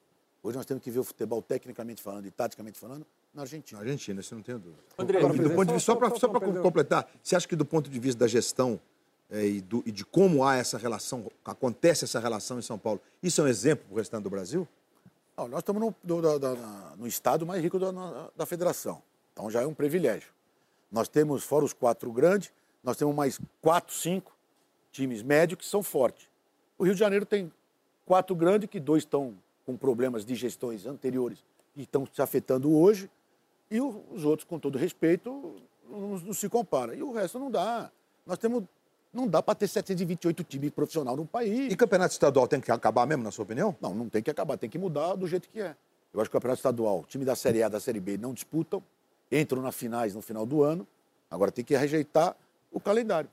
[0.42, 3.78] Hoje nós temos que ver o futebol tecnicamente falando e taticamente falando na Argentina.
[3.78, 4.82] Na Argentina, isso não tem dúvida.
[4.98, 7.88] André, Agora, do ponto de vista, só para só completar, você acha que do ponto
[7.88, 8.80] de vista da gestão
[9.30, 13.00] é, e, do, e de como há essa relação, acontece essa relação em São Paulo,
[13.22, 14.66] isso é um exemplo para o restante do Brasil?
[15.40, 15.94] Não, nós estamos no,
[16.98, 17.90] no, estado mais rico da,
[18.36, 19.02] da federação.
[19.32, 20.28] Então já é um privilégio.
[20.92, 22.52] Nós temos, fora os quatro grandes,
[22.84, 24.36] nós temos mais quatro, cinco
[24.92, 26.28] times médios que são fortes.
[26.76, 27.50] O Rio de Janeiro tem
[28.04, 29.34] quatro grandes, que dois estão
[29.64, 31.42] com problemas de gestões anteriores
[31.74, 33.10] e estão se afetando hoje,
[33.70, 35.56] e os outros, com todo respeito,
[35.88, 36.94] não, não se compara.
[36.94, 37.90] E o resto não dá.
[38.26, 38.64] Nós temos
[39.12, 41.72] não dá para ter 728 times profissionais no país.
[41.72, 43.76] E campeonato estadual tem que acabar mesmo, na sua opinião?
[43.80, 45.74] Não, não tem que acabar, tem que mudar do jeito que é.
[46.12, 48.82] Eu acho que o campeonato estadual, time da Série A da Série B não disputam,
[49.30, 50.86] entram nas finais no final do ano,
[51.30, 52.36] agora tem que rejeitar
[52.70, 53.30] o calendário.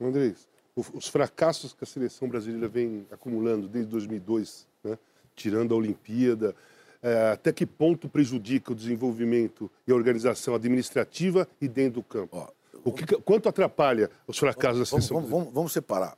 [0.00, 4.98] Andrés, os fracassos que a seleção brasileira vem acumulando desde 2002, né?
[5.34, 6.54] tirando a Olimpíada,
[7.02, 12.52] é, até que ponto prejudica o desenvolvimento e a organização administrativa e dentro do campo?
[12.84, 15.16] O que, quanto atrapalha os fracassos da Vamos, seleção?
[15.16, 16.16] vamos, vamos, vamos separar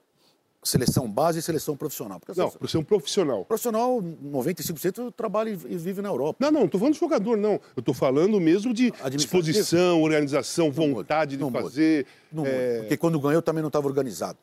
[0.63, 2.21] seleção base e seleção profissional.
[2.21, 3.45] Porque Não, para ser um profissional.
[3.45, 6.39] profissional, 95% trabalha e vive na Europa.
[6.41, 7.55] Não, não, não estou falando de jogador, não.
[7.77, 11.63] Eu estou falando mesmo de disposição, organização, vontade de não muda.
[11.65, 12.07] fazer.
[12.31, 14.39] Não é, muda, Porque quando ganhou também não estava organizado.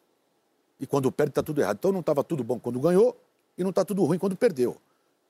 [0.79, 1.77] E quando perde está tudo errado.
[1.77, 3.17] Então não estava tudo bom quando ganhou
[3.57, 4.77] e não está tudo ruim quando perdeu.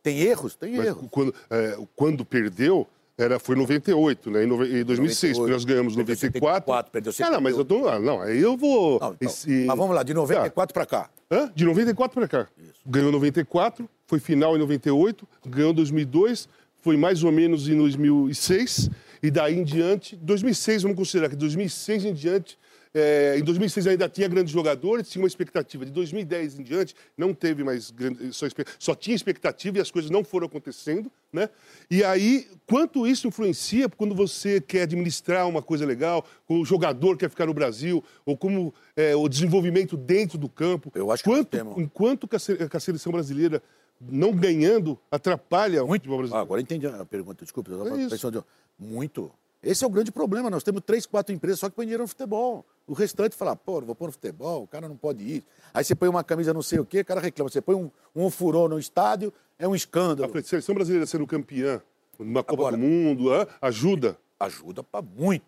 [0.02, 0.56] Tem erros?
[0.56, 1.08] Tem mas erros.
[1.12, 2.88] quando, é, quando perdeu,
[3.20, 4.44] era, foi 98, né?
[4.44, 6.66] Em, nove- em 2006, porque nós ganhamos Perdeu 94.
[6.66, 9.00] 74, perdeu Ah, não, mas eu tô, ah, não, aí eu vou.
[9.00, 11.10] Não, então, esse- Mas vamos lá, de 94 para cá.
[11.32, 11.52] Hã?
[11.54, 12.48] De 94 para cá.
[12.86, 16.48] Ganhou 94, foi final em 98, ganhou em 2002,
[16.82, 18.90] foi mais ou menos em 2006,
[19.22, 22.58] e daí em diante, 2006, vamos considerar que 2006 em diante,
[22.94, 25.86] é, em 2006 ainda tinha grandes jogadores, tinha uma expectativa.
[25.86, 28.46] De 2010 em diante, não teve mais grande, só,
[28.80, 31.50] só tinha expectativa e as coisas não foram acontecendo, né?
[31.90, 37.30] E aí, quanto isso influencia quando você quer administrar uma coisa legal, o jogador quer
[37.30, 40.92] ficar no Brasil, ou como é, o desenvolvimento dentro do campo?
[40.96, 43.62] Eu acho que quanto, nós temos- enquanto que a, se- que a seleção brasileira
[44.02, 46.44] não ganhando atrapalha o futebol Ah, brasileiro.
[46.44, 47.70] agora entendi a pergunta, desculpa.
[47.72, 48.44] Eu É isso.
[48.80, 49.30] muito.
[49.62, 50.50] Esse é o grande problema.
[50.50, 52.66] Nós temos três, quatro empresas só que põem dinheiro no futebol.
[52.88, 55.44] O restante fala, pô, vou pôr no futebol, o cara não pode ir.
[55.74, 57.50] Aí você põe uma camisa não sei o quê, o cara reclama.
[57.50, 60.32] Você põe um, um ofurô no estádio, é um escândalo.
[60.38, 61.82] A seleção brasileira sendo campeã
[62.18, 63.30] numa Copa Agora- do Mundo
[63.62, 64.18] ajuda.
[64.40, 65.46] ajuda para muito.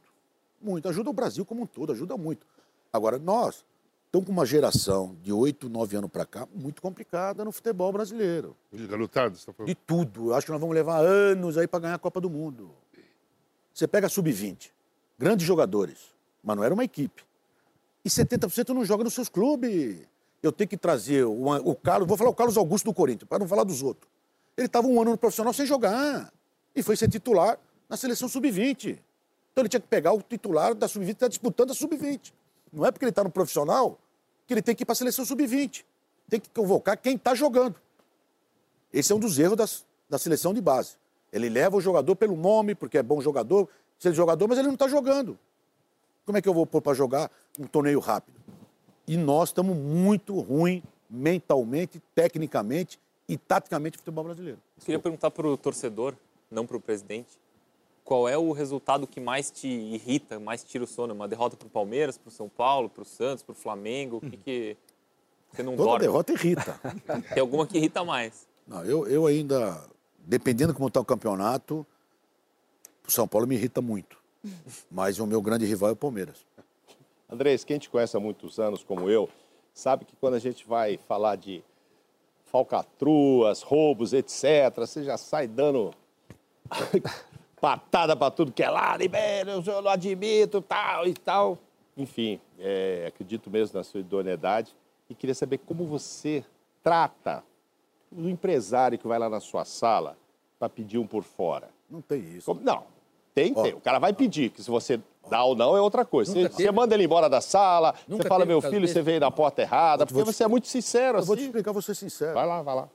[0.62, 0.88] Muito.
[0.90, 2.46] Ajuda o Brasil como um todo, ajuda muito.
[2.94, 3.64] Agora, nós
[4.06, 8.56] estamos com uma geração de 8, 9 anos para cá muito complicada no futebol brasileiro.
[8.74, 9.70] Garotada, você tá falando.
[9.70, 10.28] De tudo.
[10.32, 12.72] Eu acho que nós vamos levar anos aí para ganhar a Copa do Mundo.
[13.74, 14.70] Você pega a Sub-20,
[15.18, 15.98] grandes jogadores,
[16.44, 17.24] mas não era uma equipe.
[18.04, 20.00] E 70% não joga nos seus clubes.
[20.42, 23.40] Eu tenho que trazer o, o Carlos, vou falar o Carlos Augusto do Corinthians, para
[23.40, 24.10] não falar dos outros.
[24.58, 26.32] Ele estava um ano no profissional sem jogar.
[26.76, 27.58] E foi ser titular
[27.90, 28.98] na seleção Sub-20.
[29.52, 32.34] Então ele tinha que pegar o titular da Sub-20 que está disputando a Sub-20.
[32.72, 34.00] Não é porque ele está no profissional
[34.48, 35.84] que ele tem que ir para a seleção Sub-20.
[36.30, 37.76] Tem que convocar quem está jogando.
[38.92, 40.96] Esse é um dos erros das- da seleção de base.
[41.32, 43.68] Ele leva o jogador pelo nome, porque é bom jogador,
[43.98, 45.38] se ele é jogador, mas ele não está jogando.
[46.26, 48.40] Como é que eu vou pôr para jogar um torneio rápido?
[49.08, 54.60] E nós estamos muito ruim mentalmente, tecnicamente e taticamente no futebol brasileiro.
[54.80, 56.16] Queria perguntar para o torcedor,
[56.50, 57.40] não para o presidente,
[58.04, 61.14] qual é o resultado que mais te irrita, mais tira o sono?
[61.14, 64.18] Uma derrota para o Palmeiras, para o São Paulo, para o Santos, para o Flamengo?
[64.18, 64.78] O que, que
[65.52, 66.06] você não Toda dorme?
[66.06, 66.80] derrota irrita.
[67.34, 68.48] Tem alguma que irrita mais?
[68.68, 69.82] Não, eu, eu ainda,
[70.26, 71.86] dependendo como está o campeonato,
[73.08, 74.18] o São Paulo me irrita muito.
[74.90, 76.46] Mas o meu grande rival é o Palmeiras.
[77.30, 79.30] Andrés, quem te conhece há muitos anos, como eu,
[79.74, 81.64] sabe que quando a gente vai falar de
[82.46, 85.94] falcatruas, roubos, etc., você já sai dando
[87.62, 91.58] patada para tudo que é lá, libera, eu não admito, tal e tal.
[91.96, 94.76] Enfim, é, acredito mesmo na sua idoneidade
[95.10, 96.44] e queria saber como você
[96.84, 97.44] trata
[98.12, 100.18] o empresário que vai lá na sua sala
[100.60, 101.70] para pedir um por fora.
[101.90, 102.46] Não tem isso.
[102.46, 102.84] Como- Não,
[103.34, 103.64] tem, Ó.
[103.64, 103.74] tem.
[103.74, 105.00] O cara vai pedir, que se você
[105.30, 106.32] dá ou não é outra coisa.
[106.34, 109.32] Você, você manda ele embora da sala, Nunca você fala, meu filho, você veio na
[109.32, 111.48] porta errada, porque te você é muito sincero Eu vou te assim.
[111.48, 112.34] explicar, vou ser sincero.
[112.34, 112.90] Vai lá, vai lá.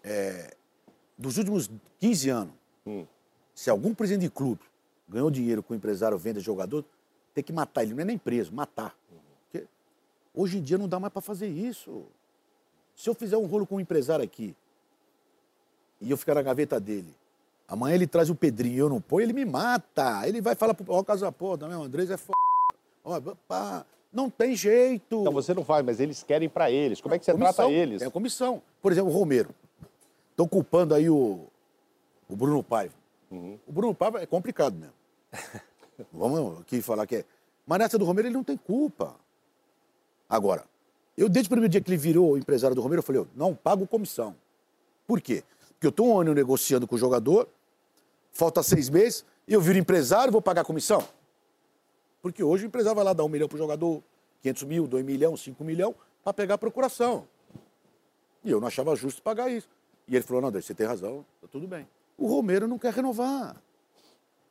[1.19, 2.53] Dos últimos 15 anos,
[3.55, 4.61] se algum presidente de clube
[5.09, 6.85] ganhou dinheiro com o empresário, venda jogador,
[7.33, 7.95] tem que matar ele.
[7.95, 8.95] Não é nem preso, matar.
[9.51, 9.67] Porque
[10.35, 12.05] hoje em dia não dá mais para fazer isso.
[12.95, 14.55] Se eu fizer um rolo com um empresário aqui
[16.01, 17.15] e eu ficar na gaveta dele,
[17.69, 20.27] amanhã ele traz o Pedrinho e eu não ponho, ele me mata.
[20.27, 22.31] Ele vai falar pro ó, Casa Pô, também, o Andrés é f.
[23.05, 25.21] Ó, pá, não tem jeito.
[25.21, 27.01] Então você não vai, mas eles querem para eles.
[27.01, 28.03] Como é que você Comissão, trata eles?
[28.03, 28.63] É a comissão.
[28.81, 29.51] Por exemplo, o Romero.
[30.31, 31.47] Estão culpando aí o,
[32.29, 32.95] o Bruno Paiva.
[33.31, 33.59] Uhum.
[33.67, 34.95] O Bruno Paiva é complicado mesmo.
[36.13, 37.25] Vamos aqui falar que é.
[37.67, 39.17] Mas nessa do Romero ele não tem culpa.
[40.29, 40.65] Agora,
[41.17, 43.55] eu desde o primeiro dia que ele virou empresário do Romero, eu falei, eu não
[43.55, 44.35] pago comissão.
[45.07, 45.43] Por quê?
[45.87, 47.49] Porque eu estou um ano negociando com o jogador,
[48.33, 51.07] falta seis meses, e eu viro empresário e vou pagar comissão.
[52.21, 54.03] Porque hoje o empresário vai lá dar um milhão para o jogador,
[54.43, 57.29] 500 mil, 2 milhão, 5 milhão, para pegar a procuração.
[58.43, 59.69] E eu não achava justo pagar isso.
[60.09, 61.87] E ele falou, não, André, você tem razão, tá tudo bem.
[62.19, 63.55] O Romero não quer renovar.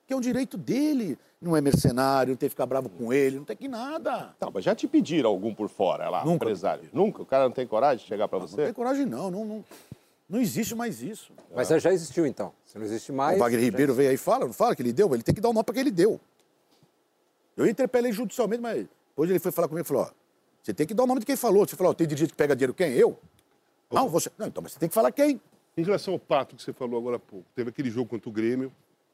[0.07, 1.17] Que é um direito dele.
[1.41, 4.33] Não é mercenário, não tem que ficar bravo com ele, não tem que nada.
[4.39, 6.45] Não, mas já te pediram algum por fora lá, Nunca.
[6.45, 6.89] empresário?
[6.93, 7.21] Nunca?
[7.21, 8.63] O cara não tem coragem de chegar para Não você?
[8.63, 9.29] tem coragem, não.
[9.29, 9.65] Não, não,
[10.27, 11.31] não existe mais isso.
[11.55, 12.51] Mas já existiu então.
[12.65, 13.37] Se não existe mais.
[13.37, 15.33] o Wagner já Ribeiro veio aí e fala, não fala que ele deu, ele tem
[15.35, 16.19] que dar o nome para que ele deu.
[17.55, 20.11] Eu interpelei judicialmente, mas hoje ele foi falar comigo e falou: ó,
[20.61, 21.65] você tem que dar o nome de quem falou.
[21.65, 22.91] Você falou, ó, tem dirigente que pega dinheiro quem?
[22.93, 23.17] Eu?
[23.91, 24.31] Não, você.
[24.37, 25.39] Não, então, mas você tem que falar quem.
[25.77, 28.31] Em relação ao Pato que você falou agora há pouco, teve aquele jogo contra o
[28.31, 28.71] Grêmio,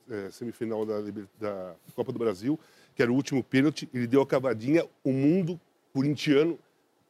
[0.10, 1.02] é, semifinal da,
[1.40, 2.60] da Copa do Brasil,
[2.96, 5.60] que era o último pênalti, ele deu a cavadinha, o mundo
[5.94, 6.58] corintiano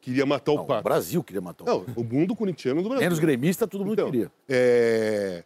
[0.02, 0.82] queria matar o Não, o Pato.
[0.84, 3.04] Brasil queria matar o Não, o mundo corintiano do Brasil.
[3.06, 4.30] Menos gremista, todo mundo Então, queria.
[4.48, 5.44] é,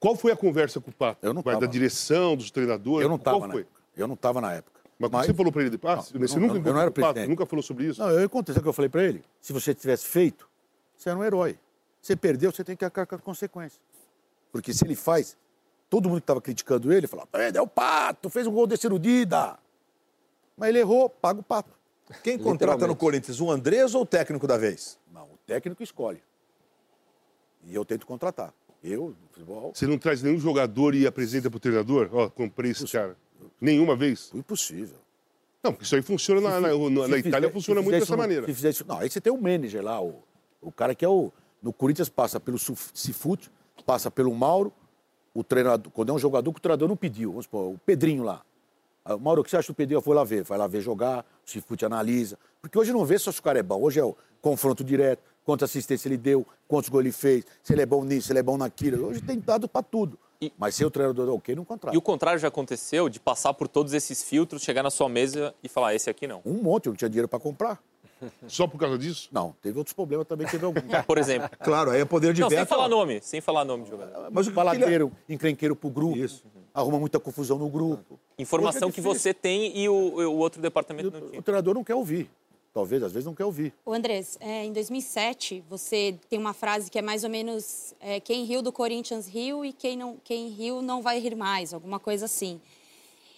[0.00, 1.24] Qual foi a conversa com o Pato?
[1.24, 1.60] Eu não tava.
[1.60, 3.02] Da direção, dos treinadores?
[3.02, 3.60] Eu não Qual estava na foi?
[3.62, 3.80] época.
[3.96, 4.80] Eu não estava na época.
[4.98, 6.90] Mas, quando você falou para ele ah, Não, você eu nunca não- eu não era
[6.90, 7.28] o Pato, presidente.
[7.28, 8.00] nunca falou sobre isso?
[8.00, 9.22] Não, eu contei, sabe o que eu falei para ele?
[9.40, 10.48] Se você tivesse feito,
[10.96, 11.58] você era um herói.
[12.00, 13.80] Você perdeu, você tem que arcar com a consequência.
[14.52, 15.36] Porque se ele faz,
[15.90, 19.58] todo mundo que estava criticando ele falava, é o pato, fez um gol desse Dida.
[20.56, 21.70] Mas ele errou, paga o pato.
[22.22, 24.98] Quem contrata no Corinthians, o Andrés ou o técnico da vez?
[25.12, 26.22] Não, o técnico escolhe.
[27.64, 28.52] E eu tento contratar.
[28.82, 32.10] Eu, no futebol, Você não traz nenhum jogador e apresenta pro treinador?
[32.12, 33.16] Ó, comprei esse cara.
[33.58, 34.30] Nenhuma vez?
[34.34, 34.98] impossível.
[35.62, 38.46] Não, porque isso aí funciona na, na, na- na Itália, fizer- funciona muito dessa maneira.
[38.46, 40.22] Se fizer isso, não, aí você tem o manager lá, o,
[40.60, 41.32] o cara que é o.
[41.62, 43.50] No Corinthians passa pelo Cifute,
[43.86, 44.70] passa pelo Mauro,
[45.32, 45.90] o treinador.
[45.90, 48.44] Quando é um jogador que o treinador não pediu, vamos supor, o Pedrinho lá.
[49.04, 49.98] Aí, Mauro, o que você acha do Pedrinho?
[49.98, 52.38] Eu fui lá ver, vai lá ver jogar, o Cifute analisa.
[52.62, 55.22] Porque hoje não vê só se o cara é bom, hoje é o confronto direto,
[55.44, 58.38] quantas assistência ele deu, quantos gols ele fez, se ele é bom nisso, se ele
[58.38, 59.06] é bom naquilo.
[59.06, 60.18] Hoje tem dado pra tudo.
[60.58, 61.94] Mas se o treinador é ok, não contrata.
[61.94, 65.54] E o contrário já aconteceu de passar por todos esses filtros, chegar na sua mesa
[65.62, 66.40] e falar, esse aqui não.
[66.44, 67.82] Um monte, eu não tinha dinheiro pra comprar.
[68.48, 69.28] Só por causa disso?
[69.32, 70.82] Não, teve outros problemas também, teve alguns.
[71.06, 71.50] Por exemplo.
[71.62, 72.68] Claro, aí é poder de Não, sem veto.
[72.68, 74.28] falar nome, sem falar nome de jogador.
[74.30, 76.16] Mas o baladeiro, encrenqueiro pro grupo,
[76.72, 78.18] arruma muita confusão no grupo.
[78.38, 79.20] Informação que é difícil.
[79.20, 81.40] você tem e o, o outro departamento não tinha.
[81.40, 82.30] O treinador não quer ouvir.
[82.74, 83.72] Talvez, às vezes, não quer ouvir.
[83.86, 88.18] O Andrés, é, em 2007, você tem uma frase que é mais ou menos é,
[88.18, 92.00] quem riu do Corinthians riu e quem, não, quem riu não vai rir mais, alguma
[92.00, 92.60] coisa assim.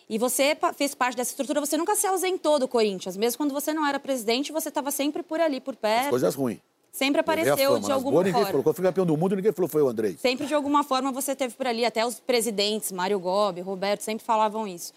[0.09, 3.16] E você fez parte dessa estrutura, você nunca se ausentou do Corinthians.
[3.16, 6.11] Mesmo quando você não era presidente, você estava sempre por ali, por As perto.
[6.11, 6.59] coisas ruins.
[6.92, 7.80] Sempre a apareceu fama.
[7.80, 8.46] de alguma boas, ninguém forma.
[8.46, 8.62] falou.
[8.62, 10.16] Quando eu fui campeão do mundo, ninguém falou foi o Andrei.
[10.16, 14.24] Sempre de alguma forma você esteve por ali, até os presidentes, Mário Gobi, Roberto, sempre
[14.24, 14.94] falavam isso.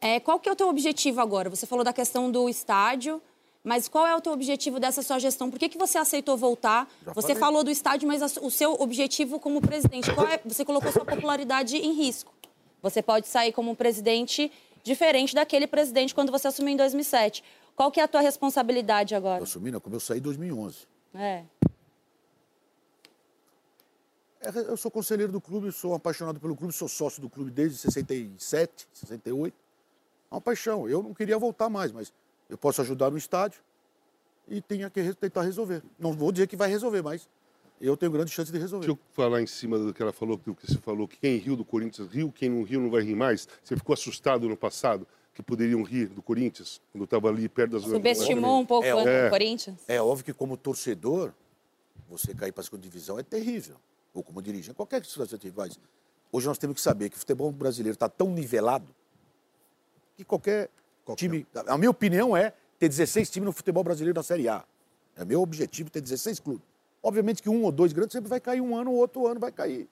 [0.00, 1.50] É, qual que é o teu objetivo agora?
[1.50, 3.20] Você falou da questão do estádio,
[3.64, 5.50] mas qual é o teu objetivo dessa sua gestão?
[5.50, 6.88] Por que, que você aceitou voltar?
[7.04, 7.40] Já você falei.
[7.40, 10.38] falou do estádio, mas o seu objetivo como presidente, qual é?
[10.44, 12.32] Você colocou sua popularidade em risco.
[12.88, 14.50] Você pode sair como um presidente
[14.84, 17.42] diferente daquele presidente quando você assumiu em 2007.
[17.74, 19.42] Qual que é a tua responsabilidade Eu agora?
[19.42, 20.86] assumi, não, como eu saí em 2011.
[21.12, 21.42] É.
[24.40, 27.76] É, Eu sou conselheiro do clube, sou apaixonado pelo clube, sou sócio do clube desde
[27.78, 29.52] 67, 68.
[30.30, 30.88] É uma paixão.
[30.88, 32.12] Eu não queria voltar mais, mas
[32.48, 33.60] eu posso ajudar no estádio
[34.46, 35.82] e tenho que tentar resolver.
[35.98, 37.28] Não vou dizer que vai resolver, mas
[37.80, 38.86] eu tenho grande chance de resolver.
[38.86, 41.36] Deixa eu falar em cima do que ela falou, do que você falou, que quem
[41.36, 43.48] riu do Corinthians riu, quem não riu não vai rir mais.
[43.62, 47.82] Você ficou assustado no passado que poderiam rir do Corinthians, quando estava ali perto das
[47.82, 49.28] Subestimou um pouco É, o é.
[49.28, 49.78] Corinthians?
[49.86, 51.32] É óbvio que como torcedor,
[52.08, 53.76] você cair para a segunda divisão é terrível.
[54.14, 55.78] Ou como dirigente, qualquer situação que você faz.
[56.32, 58.86] Hoje nós temos que saber que o futebol brasileiro está tão nivelado
[60.16, 60.70] que qualquer,
[61.16, 61.46] time...
[61.66, 64.64] A minha opinião é ter 16 times no futebol brasileiro na Série A.
[65.16, 66.64] É meu objetivo ter 16 clubes.
[67.06, 69.52] Obviamente que um ou dois grandes sempre vai cair um ano, o outro ano vai
[69.52, 69.88] cair.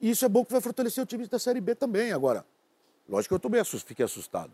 [0.00, 2.12] E isso é bom que vai fortalecer o time da Série B também.
[2.12, 2.46] Agora,
[3.08, 4.52] lógico que eu também assus- fiquei assustado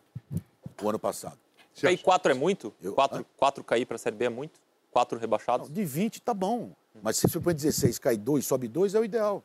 [0.82, 1.38] o ano passado.
[1.78, 2.72] Cair quatro é muito?
[2.80, 4.58] Eu- Quatro, quatro cair para a Série B é muito?
[4.90, 5.68] Quatro rebaixados?
[5.68, 6.70] De 20 tá bom.
[7.02, 9.44] Mas se você põe 16, cai 2, sobe 2, é o ideal.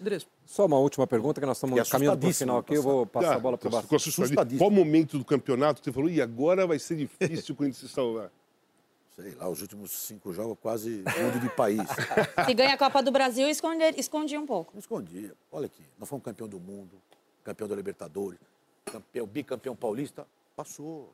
[0.00, 2.74] Andrés, Só uma última pergunta, que nós estamos caminhando para o final aqui.
[2.74, 4.24] Eu vou passar Ah, a bola para o Ficou assustadinho.
[4.24, 4.58] Assustadíssimo.
[4.58, 7.94] Qual momento do campeonato que você falou, e agora vai ser difícil o Corinthians se
[7.94, 8.32] salvar?
[9.20, 11.80] Sei lá, os últimos cinco jogos quase mundo de país.
[12.46, 14.78] Se ganha a Copa do Brasil, esconde, escondia um pouco.
[14.78, 15.34] Escondia.
[15.52, 16.96] Olha aqui, nós fomos campeão do mundo,
[17.44, 18.38] campeão da Libertadores,
[18.86, 21.12] campeão, bicampeão paulista, passou.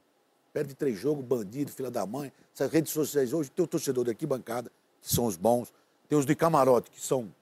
[0.53, 2.33] Perde três jogos, bandido, filha da mãe.
[2.55, 4.71] Essas redes sociais hoje, tem o torcedor daqui, bancada,
[5.03, 5.73] que são os bons,
[6.09, 7.35] tem os de camarote, que são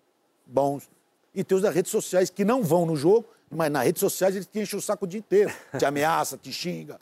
[0.47, 0.91] bons,
[1.35, 4.35] e tem os das redes sociais que não vão no jogo, mas nas redes sociais
[4.35, 5.53] eles te enchem o saco o dia inteiro.
[5.79, 6.99] Te ameaça, te xinga.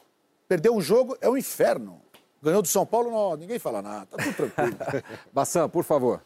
[0.49, 2.03] Perdeu um jogo é um inferno.
[2.43, 4.77] Ganhou do São Paulo, não, ninguém fala nada, tá tudo tranquilo.
[5.33, 6.23] Bassan, por favor.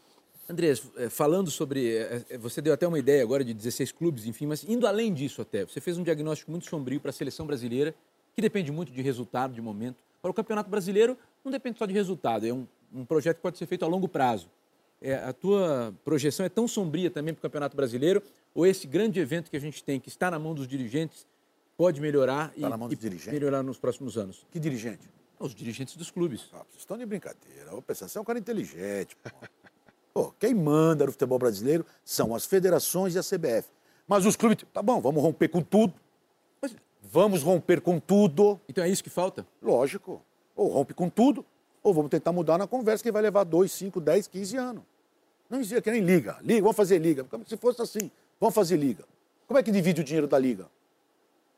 [0.48, 1.96] Andrés, eh, falando sobre.
[1.96, 5.12] eh, eh, Você deu até uma ideia agora de 16 clubes, enfim, mas indo além
[5.12, 7.94] disso até, você fez um diagnóstico muito sombrio para a seleção brasileira,
[8.34, 9.96] que depende muito de resultado, de momento.
[10.22, 13.58] Para o Campeonato Brasileiro, não depende só de resultado, é um, um projeto que pode
[13.58, 14.48] ser feito a longo prazo.
[15.02, 18.22] É, a tua projeção é tão sombria também para o Campeonato Brasileiro,
[18.54, 21.26] ou esse grande evento que a gente tem, que está na mão dos dirigentes,
[21.76, 23.32] pode melhorar e, Tá na mão dos e dirigentes?
[23.32, 24.46] melhorar nos próximos anos?
[24.50, 25.10] Que dirigente?
[25.38, 26.48] Os dirigentes dos clubes.
[26.52, 27.74] Ah, vocês estão de brincadeira.
[27.74, 29.16] Ô, pessoal, você é um cara inteligente.
[29.16, 29.30] Pô.
[30.16, 33.68] Pô, quem manda no futebol brasileiro são as federações e a CBF.
[34.08, 35.92] Mas os clubes, tá bom, vamos romper com tudo.
[37.02, 38.58] Vamos romper com tudo.
[38.66, 39.46] Então é isso que falta?
[39.62, 40.22] Lógico.
[40.54, 41.44] Ou rompe com tudo,
[41.82, 44.82] ou vamos tentar mudar na conversa que vai levar 2, 5, 10, 15 anos.
[45.50, 46.38] Não existe, que nem liga.
[46.42, 47.24] Liga, vamos fazer liga.
[47.24, 48.10] Como se fosse assim,
[48.40, 49.04] vamos fazer liga.
[49.46, 50.66] Como é que divide o dinheiro da liga?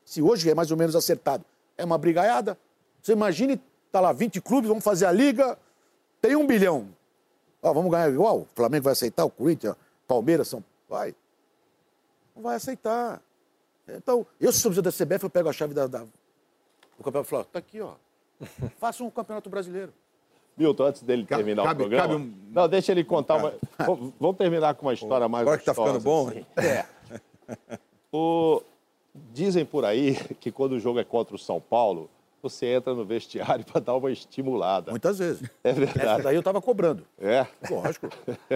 [0.03, 1.45] Se hoje é mais ou menos acertado,
[1.77, 2.57] é uma brigaiada.
[3.01, 3.59] Você imagine,
[3.91, 5.57] tá lá 20 clubes, vamos fazer a liga,
[6.21, 6.89] tem um bilhão.
[7.61, 8.39] Ó, vamos ganhar igual?
[8.39, 9.75] O Flamengo vai aceitar, o Corinthians,
[10.07, 10.63] Palmeiras, São...
[10.87, 11.13] Vai.
[12.35, 13.21] Não vai aceitar.
[13.87, 15.99] Então, eu, se sou da CBF, eu pego a chave da, da...
[15.99, 17.93] do campeonato e falo, tá aqui, ó.
[18.79, 19.93] Faça um campeonato brasileiro.
[20.57, 22.07] Milton, antes dele terminar cabe- o programa.
[22.09, 23.53] cabe um- Não, deixa ele contar uma.
[24.19, 26.45] Vamos- terminar com uma história mais Agora que tá ficando bom, assim.
[26.57, 26.85] né?
[27.67, 27.79] É.
[28.11, 28.61] O-
[29.33, 32.09] Dizem por aí que quando o jogo é contra o São Paulo,
[32.41, 34.91] você entra no vestiário para dar uma estimulada.
[34.91, 35.49] Muitas vezes.
[35.63, 36.23] É Essa verdade.
[36.23, 37.05] daí eu tava cobrando.
[37.17, 37.45] É.
[37.69, 38.09] Lógico.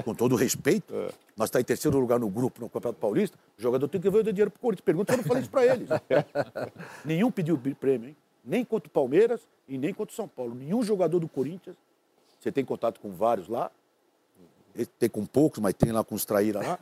[0.04, 0.94] Com todo o respeito,
[1.36, 4.20] nós está em terceiro lugar no grupo no Campeonato Paulista, o jogador tem que ver
[4.20, 4.86] o dinheiro pro Corinthians.
[4.86, 5.90] Pergunta se eu não falei isso para eles.
[7.04, 8.16] Nenhum pediu prêmio, hein?
[8.44, 10.54] Nem contra o Palmeiras e nem contra o São Paulo.
[10.54, 11.76] Nenhum jogador do Corinthians.
[12.40, 13.72] Você tem contato com vários lá.
[15.00, 16.80] Tem com poucos, mas tem lá com os traíra lá.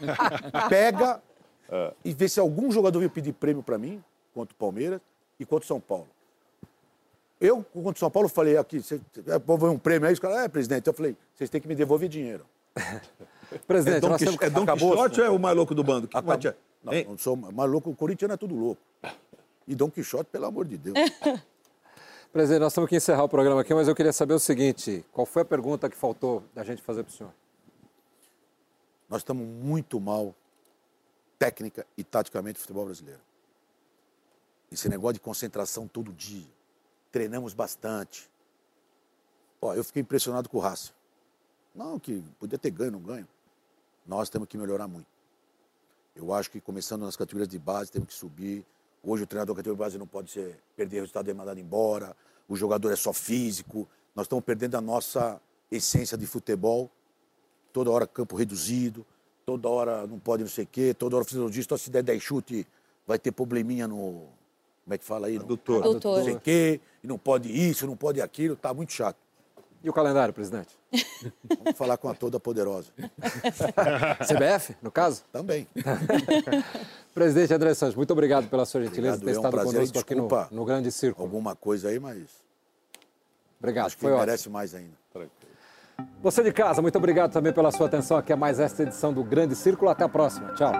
[0.70, 1.20] Pega
[2.04, 5.00] e vê se algum jogador veio pedir prêmio para mim, contra o Palmeiras
[5.38, 6.08] e contra o São Paulo.
[7.40, 10.38] Eu, contra o São Paulo, falei aqui, você, é, ver um prêmio aí, os caras,
[10.38, 12.46] é, presidente, eu falei, vocês têm que me devolver dinheiro.
[13.66, 14.42] Presidente, É Dom, nós Quix- temos...
[14.46, 16.08] é Dom Acabou, Quixote ou é o mais louco do bando?
[16.08, 17.06] Que vai te- Não, Hein?
[17.08, 18.80] não sou mais louco, o corintiano é tudo louco.
[19.66, 20.96] E Dom Quixote, pelo amor de Deus.
[22.32, 25.24] Presidente, nós temos que encerrar o programa aqui, mas eu queria saber o seguinte: qual
[25.24, 27.32] foi a pergunta que faltou da gente fazer para o senhor?
[29.08, 30.34] Nós estamos muito mal,
[31.38, 33.20] técnica e taticamente, no futebol brasileiro.
[34.72, 36.44] Esse negócio de concentração todo dia.
[37.14, 38.28] Treinamos bastante.
[39.62, 40.90] Ó, eu fiquei impressionado com o Racing.
[41.72, 43.28] Não, que podia ter ganho, não ganho.
[44.04, 45.06] Nós temos que melhorar muito.
[46.16, 48.66] Eu acho que começando nas categorias de base, temos que subir.
[49.00, 52.16] Hoje o treinador da categoria de base não pode ser, perder resultado e mandado embora.
[52.48, 53.86] O jogador é só físico.
[54.12, 55.40] Nós estamos perdendo a nossa
[55.70, 56.90] essência de futebol
[57.72, 59.06] toda hora campo reduzido,
[59.46, 62.66] toda hora não pode não sei o quê, toda hora fisiologista, se der 10 chute,
[63.06, 64.26] vai ter probleminha no.
[64.84, 65.36] Como é que fala aí?
[65.36, 65.82] No Adutor.
[65.82, 66.18] Adutor.
[66.18, 69.16] Não sei quê, e não pode isso, não pode aquilo, tá muito chato.
[69.82, 70.68] E o calendário, presidente?
[71.62, 72.90] Vamos falar com a toda poderosa.
[74.26, 75.24] CBF, no caso?
[75.30, 75.68] Também.
[77.12, 79.74] Presidente André Santos, muito obrigado pela sua gentileza de ter Obrigado, é um estado prazer.
[79.74, 81.26] conosco aqui no, no Grande Círculo.
[81.26, 82.22] Alguma coisa aí, mas
[83.58, 84.26] Obrigado, acho que foi ótimo.
[84.26, 85.04] merece mais ainda.
[86.22, 89.22] Você de casa, muito obrigado também pela sua atenção aqui a mais esta edição do
[89.22, 89.90] Grande Círculo.
[89.90, 90.52] Até a próxima.
[90.54, 90.72] Tchau.